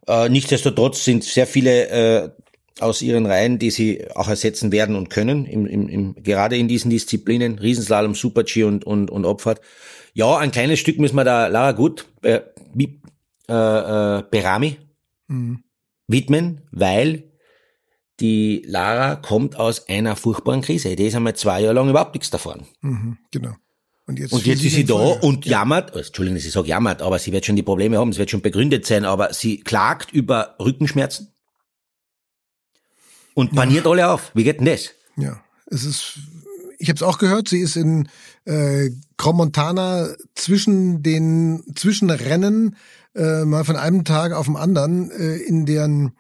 Äh, 0.08 0.30
nichtsdestotrotz 0.30 1.04
sind 1.04 1.24
sehr 1.24 1.46
viele 1.46 1.88
äh, 1.90 2.30
aus 2.80 3.02
ihren 3.02 3.26
Reihen, 3.26 3.60
die 3.60 3.70
sie 3.70 4.08
auch 4.16 4.28
ersetzen 4.28 4.72
werden 4.72 4.96
und 4.96 5.10
können, 5.10 5.46
im, 5.46 5.66
im, 5.66 5.90
im, 5.90 6.16
gerade 6.24 6.58
in 6.58 6.68
diesen 6.68 6.90
Disziplinen, 6.90 7.60
Riesenslalom, 7.60 8.16
Super-G 8.16 8.64
und, 8.64 8.86
und, 8.86 9.12
und 9.12 9.26
Abfahrt. 9.26 9.62
Ja, 10.14 10.38
ein 10.38 10.52
kleines 10.52 10.80
Stück 10.80 10.98
müssen 10.98 11.16
wir 11.16 11.26
da 11.26 11.48
Lara 11.48 11.74
gut 11.74 12.08
äh, 12.24 12.40
äh, 13.48 13.54
äh, 13.54 14.24
Berami 14.32 14.78
Mhm. 15.30 15.64
widmen, 16.08 16.62
weil 16.72 17.29
die 18.20 18.64
Lara 18.66 19.16
kommt 19.16 19.56
aus 19.56 19.88
einer 19.88 20.16
furchtbaren 20.16 20.62
Krise. 20.62 20.96
Die 20.96 21.06
ist 21.06 21.16
einmal 21.16 21.36
zwei 21.36 21.62
Jahre 21.62 21.74
lang 21.74 21.90
überhaupt 21.90 22.14
nichts 22.14 22.30
davon. 22.30 22.64
Mhm, 22.82 23.18
genau. 23.32 23.56
Und 24.06 24.18
jetzt, 24.18 24.34
Und 24.34 24.46
jetzt 24.46 24.64
ist 24.64 24.74
sie 24.74 24.86
da 24.86 24.96
Folge. 24.96 25.26
und 25.26 25.46
jammert, 25.46 25.96
oh, 25.96 26.00
Entschuldigung, 26.00 26.36
dass 26.38 26.46
ich 26.46 26.52
sage 26.52 26.68
jammert, 26.68 27.02
aber 27.04 27.20
sie 27.20 27.32
wird 27.32 27.46
schon 27.46 27.56
die 27.56 27.64
Probleme 27.64 27.98
haben, 28.00 28.10
es 28.10 28.18
wird 28.18 28.32
schon 28.32 28.42
begründet 28.42 28.86
sein, 28.88 29.06
aber 29.06 29.34
sie 29.34 29.60
klagt 29.60 30.12
über 30.12 30.56
Rückenschmerzen 30.60 31.28
und 33.36 33.54
paniert 33.54 33.86
alle 33.86 34.10
auf. 34.10 34.32
Wie 34.34 34.44
geht 34.44 34.60
denn 34.60 34.66
das? 34.66 34.90
Ja, 35.16 35.42
es 35.68 35.84
ist. 35.86 36.20
Ich 36.80 36.88
habe 36.90 36.96
es 36.96 37.04
auch 37.04 37.18
gehört. 37.18 37.50
Sie 37.50 37.60
ist 37.60 37.76
in 37.76 38.08
äh, 38.46 38.90
Cromontana 39.18 40.08
zwischen 40.34 41.04
den 41.04 41.62
Zwischenrennen 41.76 42.78
äh, 43.16 43.44
mal 43.44 43.66
von 43.66 43.76
einem 43.76 44.06
Tag 44.06 44.32
auf 44.32 44.46
den 44.46 44.56
anderen 44.56 45.12
äh, 45.12 45.36
in 45.38 45.66
deren 45.66 46.14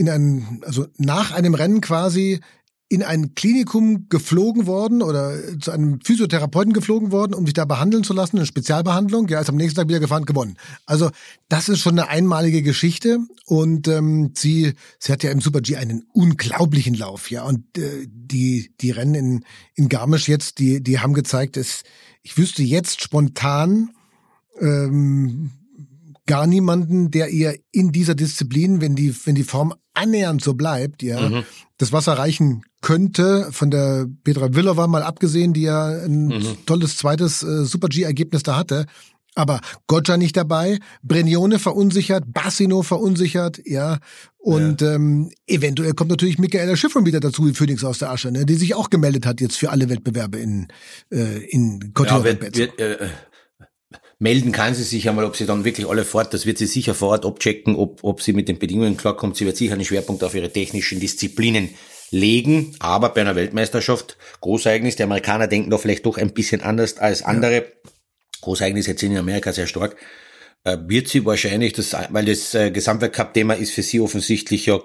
in 0.00 0.08
ein 0.08 0.62
also 0.64 0.86
nach 0.96 1.30
einem 1.30 1.52
Rennen 1.52 1.82
quasi 1.82 2.40
in 2.88 3.02
ein 3.02 3.34
Klinikum 3.34 4.08
geflogen 4.08 4.66
worden 4.66 5.02
oder 5.02 5.38
zu 5.60 5.70
einem 5.70 6.00
Physiotherapeuten 6.00 6.72
geflogen 6.72 7.12
worden, 7.12 7.34
um 7.34 7.44
sich 7.44 7.52
da 7.52 7.66
behandeln 7.66 8.02
zu 8.02 8.14
lassen, 8.14 8.38
eine 8.38 8.46
Spezialbehandlung. 8.46 9.28
Ja, 9.28 9.40
ist 9.40 9.50
am 9.50 9.56
nächsten 9.56 9.76
Tag 9.76 9.88
wieder 9.88 10.00
gefahren, 10.00 10.24
gewonnen. 10.24 10.56
Also 10.86 11.10
das 11.50 11.68
ist 11.68 11.80
schon 11.80 11.98
eine 11.98 12.08
einmalige 12.08 12.62
Geschichte 12.62 13.18
und 13.44 13.88
ähm, 13.88 14.32
sie 14.34 14.72
sie 14.98 15.12
hat 15.12 15.22
ja 15.22 15.32
im 15.32 15.42
Super 15.42 15.60
G 15.60 15.76
einen 15.76 16.04
unglaublichen 16.14 16.94
Lauf, 16.94 17.30
ja 17.30 17.44
und 17.44 17.62
äh, 17.76 18.06
die 18.08 18.72
die 18.80 18.90
Rennen 18.90 19.14
in 19.14 19.44
in 19.74 19.90
Garmisch 19.90 20.28
jetzt, 20.28 20.60
die 20.60 20.82
die 20.82 20.98
haben 20.98 21.12
gezeigt, 21.12 21.58
dass 21.58 21.82
ich 22.22 22.38
wüsste 22.38 22.62
jetzt 22.62 23.02
spontan 23.02 23.90
ähm, 24.58 25.50
gar 26.30 26.46
niemanden, 26.46 27.10
der 27.10 27.30
ihr 27.30 27.58
in 27.72 27.90
dieser 27.90 28.14
Disziplin, 28.14 28.80
wenn 28.80 28.94
die, 28.94 29.12
wenn 29.26 29.34
die 29.34 29.42
Form 29.42 29.74
annähernd 29.94 30.42
so 30.42 30.54
bleibt, 30.54 31.02
ja, 31.02 31.42
das 31.78 31.92
Wasser 31.92 32.14
reichen 32.14 32.62
könnte. 32.80 33.48
Von 33.50 33.70
der 33.70 34.06
Petra 34.24 34.54
Villova 34.54 34.86
mal 34.86 35.02
abgesehen, 35.02 35.52
die 35.52 35.62
ja 35.62 35.88
ein 35.88 36.56
tolles 36.66 36.96
zweites 36.96 37.42
äh, 37.42 37.64
Super-G-Ergebnis 37.64 38.42
da 38.42 38.56
hatte. 38.56 38.86
Aber 39.36 39.60
Goggia 39.86 40.16
nicht 40.16 40.36
dabei, 40.36 40.78
Brignone 41.02 41.60
verunsichert, 41.60 42.24
Bassino 42.26 42.82
verunsichert, 42.82 43.60
ja. 43.64 43.98
Und 44.38 44.80
ja. 44.80 44.94
Ähm, 44.94 45.30
eventuell 45.46 45.92
kommt 45.92 46.10
natürlich 46.10 46.38
Michaela 46.38 46.76
Schiffrin 46.76 47.06
wieder 47.06 47.20
dazu, 47.20 47.46
wie 47.46 47.54
Phoenix 47.54 47.84
aus 47.84 47.98
der 47.98 48.10
Asche, 48.10 48.32
ne, 48.32 48.44
die 48.44 48.56
sich 48.56 48.74
auch 48.74 48.90
gemeldet 48.90 49.26
hat 49.26 49.40
jetzt 49.40 49.56
für 49.56 49.70
alle 49.70 49.88
Wettbewerbe 49.88 50.38
in, 50.38 50.66
äh, 51.12 51.44
in 51.44 51.92
Cotillon 51.94 52.24
ja, 52.24 52.40
wird, 52.40 52.56
wird, 52.56 52.80
äh, 52.80 53.08
melden 54.20 54.52
kann 54.52 54.74
sie 54.74 54.84
sich 54.84 55.08
einmal, 55.08 55.24
ob 55.24 55.34
sie 55.34 55.46
dann 55.46 55.64
wirklich 55.64 55.88
alle 55.88 56.04
fort, 56.04 56.32
das 56.32 56.46
wird 56.46 56.58
sie 56.58 56.66
sicher 56.66 56.94
vor 56.94 57.08
Ort 57.08 57.24
abchecken, 57.26 57.74
ob, 57.74 58.04
ob 58.04 58.22
sie 58.22 58.34
mit 58.34 58.48
den 58.48 58.58
Bedingungen 58.58 58.96
klarkommt. 58.96 59.36
Sie 59.36 59.46
wird 59.46 59.56
sicher 59.56 59.72
einen 59.72 59.84
Schwerpunkt 59.84 60.22
auf 60.22 60.34
ihre 60.34 60.52
technischen 60.52 61.00
Disziplinen 61.00 61.70
legen, 62.10 62.76
aber 62.80 63.08
bei 63.08 63.22
einer 63.22 63.34
Weltmeisterschaft, 63.34 64.18
Großereignis, 64.42 64.96
die 64.96 65.04
Amerikaner 65.04 65.48
denken 65.48 65.70
da 65.70 65.78
vielleicht 65.78 66.04
doch 66.04 66.18
ein 66.18 66.32
bisschen 66.34 66.60
anders 66.60 66.98
als 66.98 67.22
andere. 67.22 67.54
Ja. 67.54 67.62
Großereignis 68.42 68.86
jetzt 68.86 69.02
in 69.02 69.16
Amerika 69.16 69.52
sehr 69.52 69.66
stark, 69.66 69.96
äh, 70.64 70.76
wird 70.86 71.08
sie 71.08 71.24
wahrscheinlich, 71.24 71.72
das, 71.72 71.96
weil 72.10 72.26
das 72.26 72.54
äh, 72.54 72.70
Gesamtweltcup-Thema 72.70 73.54
ist 73.54 73.72
für 73.72 73.82
sie 73.82 74.00
offensichtlich 74.00 74.66
ja 74.66 74.80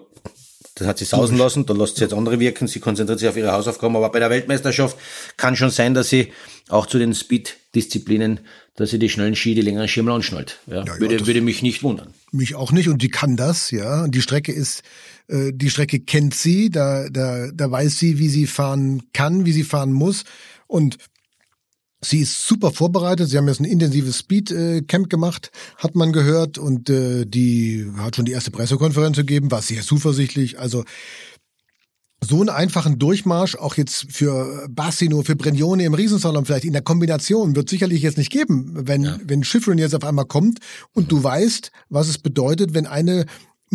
das 0.75 0.87
hat 0.87 0.97
sie 0.97 1.05
sausen 1.05 1.37
lassen, 1.37 1.65
da 1.65 1.73
lässt 1.73 1.95
sie 1.95 2.01
jetzt 2.01 2.13
andere 2.13 2.39
wirken, 2.39 2.67
sie 2.67 2.81
konzentriert 2.81 3.19
sich 3.19 3.29
auf 3.29 3.37
ihre 3.37 3.53
Hausaufgaben, 3.53 3.95
aber 3.95 4.11
bei 4.11 4.19
der 4.19 4.29
Weltmeisterschaft 4.29 4.97
kann 5.37 5.55
schon 5.55 5.69
sein, 5.69 5.93
dass 5.93 6.09
sie 6.09 6.33
auch 6.67 6.85
zu 6.85 6.99
den 6.99 7.13
Speed-Disziplinen, 7.13 8.41
dass 8.75 8.89
sie 8.89 8.99
die 8.99 9.07
schnellen 9.07 9.37
Ski, 9.37 9.55
die 9.55 9.61
längeren 9.61 10.05
mal 10.05 10.15
anschnallt. 10.15 10.59
Ja, 10.67 10.83
ja, 10.83 10.99
würde, 10.99 11.17
ja, 11.17 11.27
würde 11.27 11.39
mich 11.39 11.61
nicht 11.61 11.81
wundern. 11.81 12.13
Mich 12.31 12.55
auch 12.55 12.73
nicht 12.73 12.89
und 12.89 13.01
die 13.01 13.09
kann 13.09 13.37
das, 13.37 13.71
ja. 13.71 14.07
Die 14.07 14.21
Strecke 14.21 14.51
ist, 14.51 14.83
äh, 15.29 15.53
die 15.53 15.69
Strecke 15.69 16.01
kennt 16.01 16.35
sie, 16.35 16.69
da, 16.69 17.07
da, 17.09 17.51
da 17.53 17.71
weiß 17.71 17.97
sie, 17.97 18.19
wie 18.19 18.27
sie 18.27 18.45
fahren 18.45 19.03
kann, 19.13 19.45
wie 19.45 19.53
sie 19.53 19.63
fahren 19.63 19.93
muss 19.93 20.25
und 20.67 20.97
Sie 22.09 22.19
ist 22.19 22.47
super 22.47 22.71
vorbereitet. 22.71 23.29
Sie 23.29 23.37
haben 23.37 23.47
jetzt 23.47 23.59
ein 23.59 23.65
intensives 23.65 24.19
Speed-Camp 24.19 25.09
gemacht, 25.09 25.51
hat 25.77 25.95
man 25.95 26.11
gehört. 26.11 26.57
Und 26.57 26.89
äh, 26.89 27.25
die 27.25 27.89
hat 27.97 28.15
schon 28.15 28.25
die 28.25 28.31
erste 28.31 28.51
Pressekonferenz 28.51 29.17
gegeben, 29.17 29.51
war 29.51 29.61
sehr 29.61 29.81
zuversichtlich. 29.81 30.59
Also 30.59 30.83
so 32.23 32.39
einen 32.39 32.49
einfachen 32.49 32.97
Durchmarsch, 32.97 33.55
auch 33.55 33.75
jetzt 33.75 34.07
für 34.09 34.67
Bassino, 34.69 35.21
für 35.23 35.35
Brignone 35.35 35.85
im 35.85 35.93
Riesensalon 35.93 36.45
vielleicht 36.45 36.65
in 36.65 36.73
der 36.73 36.81
Kombination, 36.81 37.55
wird 37.55 37.69
sicherlich 37.69 38.01
jetzt 38.01 38.17
nicht 38.17 38.31
geben, 38.31 38.71
wenn, 38.73 39.03
ja. 39.03 39.19
wenn 39.23 39.43
Schifrin 39.43 39.77
jetzt 39.77 39.95
auf 39.95 40.03
einmal 40.03 40.25
kommt 40.25 40.59
und 40.93 41.11
du 41.11 41.23
weißt, 41.23 41.71
was 41.89 42.07
es 42.07 42.17
bedeutet, 42.17 42.73
wenn 42.73 42.87
eine 42.87 43.25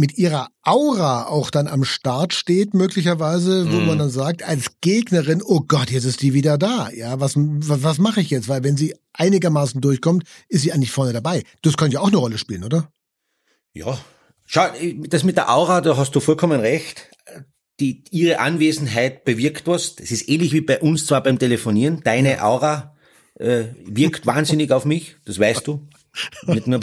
mit 0.00 0.18
ihrer 0.18 0.48
Aura 0.62 1.26
auch 1.26 1.50
dann 1.50 1.68
am 1.68 1.84
Start 1.84 2.32
steht, 2.32 2.74
möglicherweise, 2.74 3.70
wo 3.70 3.76
mm. 3.76 3.86
man 3.86 3.98
dann 3.98 4.10
sagt, 4.10 4.42
als 4.42 4.80
Gegnerin, 4.80 5.42
oh 5.44 5.60
Gott, 5.60 5.90
jetzt 5.90 6.04
ist 6.04 6.22
die 6.22 6.34
wieder 6.34 6.58
da. 6.58 6.88
Ja, 6.90 7.20
was, 7.20 7.34
was, 7.36 7.82
was 7.82 7.98
mache 7.98 8.20
ich 8.20 8.30
jetzt? 8.30 8.48
Weil 8.48 8.64
wenn 8.64 8.76
sie 8.76 8.96
einigermaßen 9.12 9.80
durchkommt, 9.80 10.24
ist 10.48 10.62
sie 10.62 10.72
eigentlich 10.72 10.90
vorne 10.90 11.12
dabei. 11.12 11.44
Das 11.62 11.76
könnte 11.76 11.94
ja 11.94 12.00
auch 12.00 12.08
eine 12.08 12.16
Rolle 12.16 12.38
spielen, 12.38 12.64
oder? 12.64 12.90
Ja. 13.74 13.98
Schau, 14.46 14.66
das 15.06 15.22
mit 15.22 15.36
der 15.36 15.50
Aura, 15.50 15.80
da 15.80 15.96
hast 15.96 16.16
du 16.16 16.20
vollkommen 16.20 16.60
recht. 16.60 17.10
Die, 17.78 18.02
ihre 18.10 18.40
Anwesenheit 18.40 19.24
bewirkt 19.24 19.66
was. 19.66 19.96
Das 19.96 20.10
ist 20.10 20.28
ähnlich 20.28 20.52
wie 20.52 20.60
bei 20.60 20.80
uns 20.80 21.06
zwar 21.06 21.22
beim 21.22 21.38
Telefonieren. 21.38 22.00
Deine 22.02 22.42
Aura 22.42 22.96
äh, 23.38 23.66
wirkt 23.84 24.26
wahnsinnig 24.26 24.72
auf 24.72 24.84
mich, 24.84 25.16
das 25.24 25.38
weißt 25.38 25.66
du. 25.66 25.86
Nicht 26.46 26.66
nur, 26.66 26.80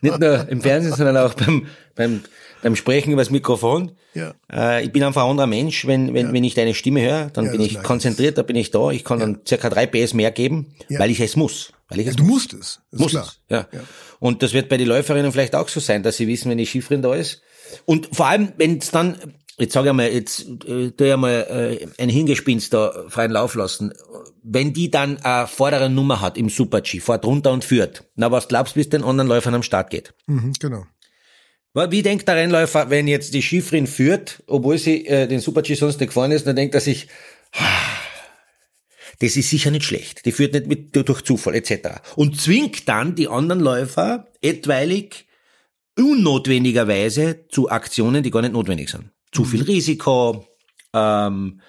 nicht 0.00 0.18
nur 0.18 0.48
im 0.48 0.60
Fernsehen, 0.62 0.94
sondern 0.94 1.16
auch 1.16 1.34
beim, 1.34 1.66
beim 1.94 2.20
beim 2.62 2.76
Sprechen 2.76 3.12
übers 3.12 3.30
Mikrofon. 3.30 3.92
Ja. 4.14 4.34
Äh, 4.52 4.84
ich 4.84 4.92
bin 4.92 5.02
einfach 5.02 5.24
ein 5.24 5.30
anderer 5.30 5.46
Mensch, 5.46 5.86
wenn, 5.86 6.14
wenn, 6.14 6.26
ja. 6.28 6.32
wenn 6.32 6.44
ich 6.44 6.54
deine 6.54 6.74
Stimme 6.74 7.02
höre, 7.02 7.30
dann 7.30 7.46
ja, 7.46 7.52
bin 7.52 7.60
ich 7.60 7.82
konzentriert, 7.82 8.38
da 8.38 8.42
bin 8.42 8.56
ich 8.56 8.70
da. 8.70 8.90
Ich 8.90 9.04
kann 9.04 9.20
dann 9.20 9.40
circa 9.46 9.70
drei 9.70 9.86
PS 9.86 10.14
mehr 10.14 10.30
geben, 10.30 10.74
weil 10.88 11.10
ich 11.10 11.20
es 11.20 11.36
muss. 11.36 11.72
Weil 11.88 12.00
ich 12.00 12.06
es 12.08 12.16
du 12.16 12.24
muss. 12.24 12.32
musst 12.32 12.52
es. 12.52 12.80
Das 12.90 13.00
muss 13.00 13.10
klar. 13.10 13.32
Es, 13.48 13.56
ja. 13.56 13.66
Und 14.20 14.42
das 14.42 14.52
wird 14.52 14.68
bei 14.68 14.76
den 14.76 14.88
Läuferinnen 14.88 15.32
vielleicht 15.32 15.54
auch 15.54 15.68
so 15.68 15.80
sein, 15.80 16.02
dass 16.02 16.16
sie 16.16 16.26
wissen, 16.26 16.50
wenn 16.50 16.58
die 16.58 16.66
Skifrerin 16.66 17.02
da 17.02 17.14
ist. 17.14 17.42
Und 17.84 18.08
vor 18.12 18.26
allem, 18.26 18.52
wenn 18.56 18.78
es 18.78 18.90
dann, 18.90 19.16
jetzt 19.58 19.72
sage 19.72 19.88
ich 19.88 19.94
mal, 19.94 20.10
jetzt 20.10 20.46
äh, 20.66 20.90
tu 20.90 21.04
ich 21.04 21.16
mal 21.16 21.78
äh, 21.78 22.02
ein 22.02 22.08
Hingespinst 22.08 22.72
da 22.72 23.04
freien 23.08 23.30
Lauf 23.30 23.54
lassen. 23.54 23.92
Wenn 24.42 24.72
die 24.72 24.90
dann 24.90 25.18
eine 25.18 25.46
vordere 25.46 25.90
Nummer 25.90 26.20
hat 26.20 26.38
im 26.38 26.48
Super-G, 26.48 27.00
fährt 27.00 27.24
runter 27.24 27.52
und 27.52 27.64
führt, 27.64 28.04
na 28.16 28.30
was 28.30 28.48
glaubst 28.48 28.74
du, 28.74 28.80
bis 28.80 28.88
den 28.88 29.04
anderen 29.04 29.28
Läufern 29.28 29.54
am 29.54 29.62
Start 29.62 29.90
geht? 29.90 30.14
Mhm, 30.26 30.52
genau. 30.58 30.84
Wie 31.90 32.02
denkt 32.02 32.28
der 32.28 32.36
Rennläufer, 32.36 32.90
wenn 32.90 33.08
jetzt 33.08 33.34
die 33.34 33.42
Skifrin 33.42 33.86
führt, 33.86 34.42
obwohl 34.46 34.78
sie 34.78 35.06
äh, 35.06 35.26
den 35.26 35.40
Super-G 35.40 35.74
sonst 35.74 36.00
nicht 36.00 36.08
gefahren 36.08 36.32
ist, 36.32 36.46
dann 36.46 36.56
denkt 36.56 36.74
er 36.74 36.80
sich, 36.80 37.08
das 39.20 39.36
ist 39.36 39.50
sicher 39.50 39.70
nicht 39.70 39.84
schlecht. 39.84 40.24
Die 40.26 40.32
führt 40.32 40.54
nicht 40.54 40.66
mit 40.66 40.94
durch 40.94 41.22
Zufall 41.22 41.54
etc. 41.54 42.00
Und 42.16 42.40
zwingt 42.40 42.88
dann 42.88 43.14
die 43.14 43.28
anderen 43.28 43.60
Läufer 43.60 44.28
etwaig 44.40 45.26
unnotwendigerweise 45.98 47.46
zu 47.48 47.70
Aktionen, 47.70 48.22
die 48.22 48.30
gar 48.30 48.42
nicht 48.42 48.52
notwendig 48.52 48.88
sind. 48.90 49.10
Zu 49.32 49.44
viel 49.44 49.60
mhm. 49.60 49.66
Risiko, 49.66 50.46
ähm, 50.94 51.60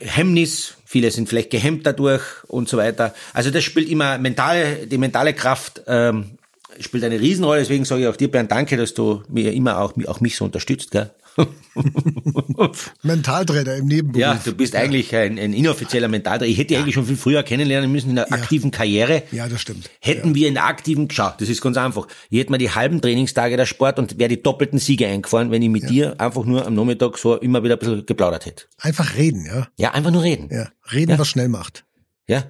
Hemmnis, 0.00 0.74
viele 0.84 1.10
sind 1.10 1.28
vielleicht 1.28 1.50
gehemmt 1.50 1.84
dadurch 1.84 2.22
und 2.46 2.68
so 2.68 2.76
weiter. 2.76 3.14
Also 3.32 3.50
das 3.50 3.64
spielt 3.64 3.88
immer 3.88 4.16
mentale, 4.18 4.86
die 4.86 4.98
mentale 4.98 5.34
Kraft 5.34 5.82
ähm, 5.88 6.38
spielt 6.80 7.04
eine 7.04 7.20
Riesenrolle. 7.20 7.60
Deswegen 7.60 7.84
sage 7.84 8.02
ich 8.02 8.08
auch 8.08 8.16
dir, 8.16 8.30
Bernd, 8.30 8.50
danke, 8.50 8.76
dass 8.76 8.94
du 8.94 9.22
mir 9.28 9.52
immer 9.52 9.78
auch, 9.78 9.92
auch 10.06 10.20
mich 10.20 10.36
so 10.36 10.44
unterstützt. 10.44 10.90
Gell? 10.90 11.10
Mentaltrainer 13.02 13.76
im 13.76 13.86
Nebenberuf. 13.86 14.20
Ja, 14.20 14.40
du 14.44 14.52
bist 14.52 14.74
ja. 14.74 14.80
eigentlich 14.80 15.14
ein, 15.14 15.38
ein 15.38 15.52
inoffizieller 15.52 16.08
Mentaltrainer. 16.08 16.50
Ich 16.50 16.58
hätte 16.58 16.74
ja. 16.74 16.80
eigentlich 16.80 16.94
schon 16.94 17.06
viel 17.06 17.16
früher 17.16 17.42
kennenlernen 17.42 17.90
müssen 17.90 18.10
in 18.10 18.16
der 18.16 18.28
ja. 18.28 18.36
aktiven 18.36 18.70
Karriere. 18.70 19.22
Ja, 19.32 19.48
das 19.48 19.60
stimmt. 19.60 19.90
Hätten 20.00 20.34
wir 20.34 20.48
in 20.48 20.54
der 20.54 20.66
aktiven, 20.66 21.08
schau, 21.10 21.32
das 21.38 21.48
ist 21.48 21.62
ganz 21.62 21.76
einfach. 21.76 22.06
Ich 22.30 22.38
hätte 22.38 22.50
mir 22.50 22.58
die 22.58 22.70
halben 22.70 23.00
Trainingstage 23.00 23.56
der 23.56 23.66
Sport 23.66 23.98
und 23.98 24.18
wäre 24.18 24.28
die 24.28 24.42
doppelten 24.42 24.78
Siege 24.78 25.06
eingefahren, 25.06 25.50
wenn 25.50 25.62
ich 25.62 25.70
mit 25.70 25.88
dir 25.88 26.20
einfach 26.20 26.44
nur 26.44 26.66
am 26.66 26.74
Nachmittag 26.74 27.18
so 27.18 27.36
immer 27.36 27.62
wieder 27.62 27.76
ein 27.76 27.78
bisschen 27.78 28.06
geplaudert 28.06 28.46
hätte. 28.46 28.64
Einfach 28.78 29.16
reden, 29.16 29.46
ja? 29.46 29.68
Ja, 29.76 29.92
einfach 29.92 30.10
nur 30.10 30.22
reden. 30.22 30.48
Ja, 30.50 30.68
reden, 30.92 31.18
was 31.18 31.28
schnell 31.28 31.48
macht. 31.48 31.84
Ja. 32.26 32.44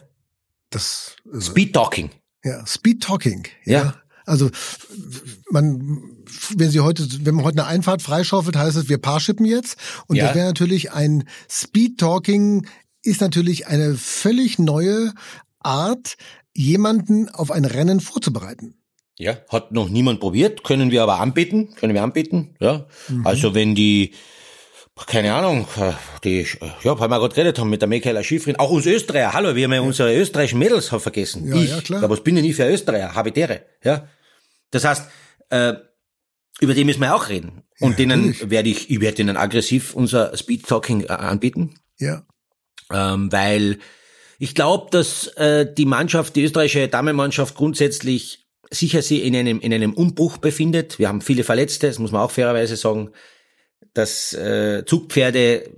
Das, 0.71 1.17
also, 1.33 1.51
Speed 1.53 1.75
Talking. 1.75 2.11
Ja, 2.45 2.67
Speed 2.67 3.03
Talking. 3.03 3.47
ja. 3.65 3.95
Also 4.25 4.51
man, 5.51 6.03
wenn 6.57 6.71
Sie 6.71 6.81
heute, 6.81 7.07
wenn 7.25 7.35
man 7.35 7.45
heute 7.45 7.61
eine 7.61 7.67
Einfahrt 7.67 8.03
freischaufelt, 8.03 8.57
heißt 8.57 8.77
es, 8.77 8.89
wir 8.89 8.99
paarschippen 8.99 9.47
jetzt. 9.47 9.77
Und 10.07 10.17
ja. 10.17 10.27
das 10.27 10.35
wäre 10.35 10.47
natürlich 10.47 10.93
ein 10.93 11.25
Speed 11.49 11.99
Talking 11.99 12.67
ist 13.03 13.21
natürlich 13.21 13.67
eine 13.67 13.95
völlig 13.97 14.59
neue 14.59 15.13
Art, 15.59 16.17
jemanden 16.55 17.29
auf 17.29 17.51
ein 17.51 17.65
Rennen 17.65 18.01
vorzubereiten. 18.01 18.75
Ja, 19.19 19.39
hat 19.49 19.73
noch 19.73 19.89
niemand 19.89 20.21
probiert, 20.21 20.65
können 20.65 20.91
wir 20.91 21.03
aber 21.03 21.21
anbieten, 21.21 21.75
können 21.75 21.95
wir 21.95 22.03
anbieten, 22.03 22.55
ja. 22.61 22.87
Mhm. 23.09 23.27
Also 23.27 23.55
wenn 23.55 23.75
die, 23.75 24.15
keine 25.07 25.35
Ahnung, 25.35 25.67
äh, 25.77 25.93
die, 26.25 26.47
ja, 26.83 26.99
weil 26.99 27.09
wir 27.09 27.19
gerade 27.19 27.35
geredet 27.35 27.59
haben 27.59 27.71
mit 27.71 27.81
der 27.81 27.89
Michaela 27.89 28.23
Schifrin, 28.23 28.57
auch 28.57 28.71
uns 28.71 28.87
Österreicher, 28.87 29.33
hallo, 29.33 29.55
wir 29.55 29.65
haben 29.65 29.73
ja, 29.73 29.81
unsere 29.81 30.15
österreichischen 30.15 30.59
Mädels 30.59 30.89
vergessen. 30.89 31.47
Ja, 31.49 31.57
ich, 31.57 31.71
ja, 31.71 31.81
klar. 31.81 32.03
Aber 32.03 32.15
was 32.15 32.25
bin 32.25 32.37
ich 32.37 32.43
nie 32.43 32.53
für 32.53 32.69
Österreicher, 32.69 33.15
Habitäre, 33.15 33.63
ja. 33.83 34.09
Das 34.71 34.85
heißt, 34.85 35.05
äh, 35.51 35.75
über 36.61 36.75
die 36.75 36.85
müssen 36.85 37.01
wir 37.01 37.15
auch 37.15 37.29
reden. 37.29 37.63
Und 37.81 37.93
ja, 37.93 37.97
denen 37.97 38.37
werde 38.51 38.69
ich, 38.69 38.91
ich 38.91 39.01
werde 39.01 39.23
ihnen 39.23 39.37
aggressiv 39.37 39.95
unser 39.95 40.37
Speed 40.37 40.67
Talking 40.67 41.05
äh, 41.05 41.09
anbieten. 41.09 41.75
Ja. 41.99 42.25
Ähm, 42.93 43.33
weil 43.33 43.79
ich 44.39 44.55
glaube, 44.55 44.89
dass 44.91 45.27
äh, 45.37 45.73
die 45.73 45.87
Mannschaft, 45.87 46.37
die 46.37 46.45
österreichische 46.45 46.89
Damenmannschaft 46.89 47.55
grundsätzlich 47.55 48.47
sicher 48.71 49.03
sie 49.03 49.21
in 49.21 49.37
einem, 49.37 49.61
in 49.61 49.73
einem 49.73 49.93
Umbruch 49.93 50.39
befindet. 50.39 50.99
Wir 50.99 51.09
haben 51.09 51.21
viele 51.21 51.45
Verletzte, 51.45 51.89
das 51.89 51.99
muss 51.99 52.13
man 52.13 52.23
auch 52.23 52.31
fairerweise 52.31 52.77
sagen, 52.77 53.11
dass 53.95 54.33
äh, 54.33 54.85
Zugpferde 54.87 55.71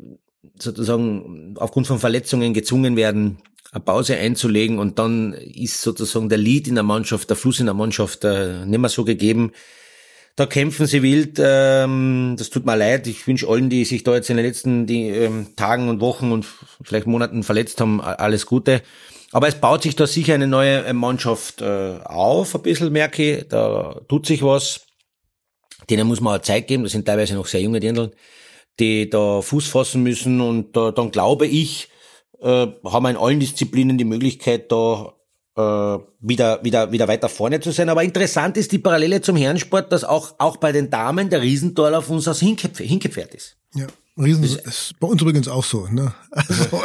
sozusagen 0.58 1.54
aufgrund 1.58 1.86
von 1.86 1.98
Verletzungen 1.98 2.54
gezwungen 2.54 2.96
werden, 2.96 3.38
eine 3.72 3.82
Pause 3.82 4.16
einzulegen 4.16 4.78
und 4.78 4.98
dann 4.98 5.32
ist 5.32 5.82
sozusagen 5.82 6.28
der 6.28 6.38
Lead 6.38 6.68
in 6.68 6.76
der 6.76 6.84
Mannschaft, 6.84 7.28
der 7.28 7.36
Fluss 7.36 7.58
in 7.58 7.66
der 7.66 7.74
Mannschaft 7.74 8.24
äh, 8.24 8.64
nicht 8.64 8.78
mehr 8.78 8.88
so 8.88 9.04
gegeben. 9.04 9.52
Da 10.36 10.46
kämpfen 10.46 10.86
sie 10.86 11.02
wild. 11.02 11.40
Ähm, 11.40 12.34
das 12.38 12.50
tut 12.50 12.66
mir 12.66 12.76
leid. 12.76 13.06
Ich 13.06 13.26
wünsche 13.26 13.48
allen, 13.48 13.70
die 13.70 13.84
sich 13.84 14.02
da 14.02 14.14
jetzt 14.14 14.30
in 14.30 14.36
den 14.36 14.46
letzten 14.46 14.86
die, 14.86 15.08
ähm, 15.08 15.48
Tagen 15.56 15.88
und 15.88 16.00
Wochen 16.00 16.32
und 16.32 16.46
vielleicht 16.82 17.06
Monaten 17.06 17.42
verletzt 17.42 17.80
haben, 17.80 18.00
alles 18.00 18.46
Gute. 18.46 18.82
Aber 19.32 19.48
es 19.48 19.56
baut 19.56 19.82
sich 19.82 19.96
da 19.96 20.06
sicher 20.06 20.34
eine 20.34 20.46
neue 20.46 20.84
äh, 20.84 20.92
Mannschaft 20.92 21.60
äh, 21.60 21.98
auf, 22.04 22.54
ein 22.54 22.62
bisschen 22.62 22.92
merke 22.92 23.38
ich. 23.38 23.48
Da 23.48 24.00
tut 24.08 24.26
sich 24.26 24.42
was. 24.42 24.86
Denen 25.90 26.06
muss 26.06 26.20
man 26.20 26.38
auch 26.38 26.42
Zeit 26.42 26.66
geben. 26.66 26.82
Das 26.82 26.92
sind 26.92 27.06
teilweise 27.06 27.34
noch 27.34 27.46
sehr 27.46 27.60
junge 27.60 27.80
Dirndl, 27.80 28.12
die 28.80 29.10
da 29.10 29.40
Fuß 29.42 29.66
fassen 29.66 30.02
müssen. 30.02 30.40
Und 30.40 30.76
da, 30.76 30.90
dann 30.90 31.10
glaube 31.10 31.46
ich, 31.46 31.88
äh, 32.40 32.66
haben 32.84 33.02
wir 33.02 33.10
in 33.10 33.16
allen 33.16 33.40
Disziplinen 33.40 33.98
die 33.98 34.04
Möglichkeit, 34.04 34.70
da 34.72 35.14
äh, 35.56 35.98
wieder, 36.20 36.64
wieder, 36.64 36.92
wieder 36.92 37.08
weiter 37.08 37.28
vorne 37.28 37.60
zu 37.60 37.70
sein. 37.70 37.88
Aber 37.88 38.02
interessant 38.02 38.56
ist 38.56 38.72
die 38.72 38.78
Parallele 38.78 39.20
zum 39.20 39.36
Herrensport, 39.36 39.92
dass 39.92 40.04
auch, 40.04 40.34
auch 40.38 40.56
bei 40.56 40.72
den 40.72 40.90
Damen 40.90 41.30
der 41.30 41.42
Riesentorlauf 41.42 42.10
uns 42.10 42.28
als 42.28 42.40
Hinkepferd 42.40 43.34
ist. 43.34 43.56
Ja. 43.74 43.86
Riesen 44.16 44.44
ist 44.44 44.94
bei 45.00 45.08
uns 45.08 45.20
übrigens 45.20 45.48
auch 45.48 45.64
so. 45.64 45.88
Ne? 45.88 46.14
Also, 46.30 46.82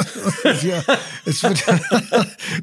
ja, 0.67 0.83
es 1.25 1.43
wird, 1.43 1.63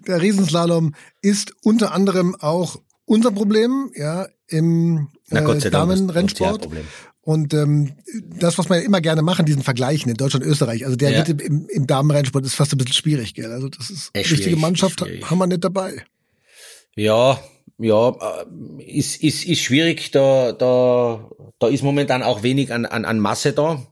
der 0.09 0.21
Riesenslalom 0.21 0.93
ist 1.23 1.53
unter 1.63 1.93
anderem 1.93 2.35
auch 2.41 2.77
unser 3.05 3.31
Problem, 3.31 3.93
ja, 3.95 4.27
im 4.49 5.09
Na 5.31 5.41
Gott 5.41 5.57
äh, 5.57 5.61
sei 5.61 5.71
Dank. 5.71 5.91
ist 5.93 6.01
Damenrennsport. 6.01 6.69
Und 7.23 7.53
ähm, 7.55 7.97
das, 8.39 8.57
was 8.59 8.69
wir 8.71 8.81
immer 8.83 9.01
gerne 9.01 9.23
machen, 9.23 9.47
diesen 9.47 9.63
Vergleichen 9.65 10.09
in 10.11 10.17
Deutschland 10.17 10.45
und 10.45 10.51
Österreich, 10.51 10.85
also 10.85 10.97
der 10.97 11.11
Ja. 11.11 11.23
im, 11.25 11.67
im 11.69 11.87
Damenrennsport 11.87 12.45
ist 12.47 12.55
fast 12.55 12.73
ein 12.73 12.79
bisschen 12.79 12.93
schwierig, 12.95 13.35
gell? 13.35 13.51
Also 13.51 13.69
das 13.69 13.91
ist 13.91 14.11
Echt 14.13 14.31
richtige 14.31 14.51
schwierig, 14.51 14.61
Mannschaft 14.61 15.01
schwierig. 15.01 15.29
haben 15.29 15.39
wir 15.39 15.49
nicht 15.49 15.65
dabei. 15.65 16.05
Ja, 16.95 17.41
ja, 17.79 18.09
äh, 18.11 18.83
ist, 18.85 19.23
ist, 19.23 19.45
ist 19.45 19.61
schwierig, 19.61 20.13
da, 20.13 20.53
da, 20.53 21.29
da 21.59 21.67
ist 21.69 21.83
momentan 21.83 22.23
auch 22.23 22.45
wenig 22.45 22.73
an, 22.73 22.87
an, 22.87 23.05
an 23.05 23.19
Masse 23.19 23.53
da. 23.53 23.83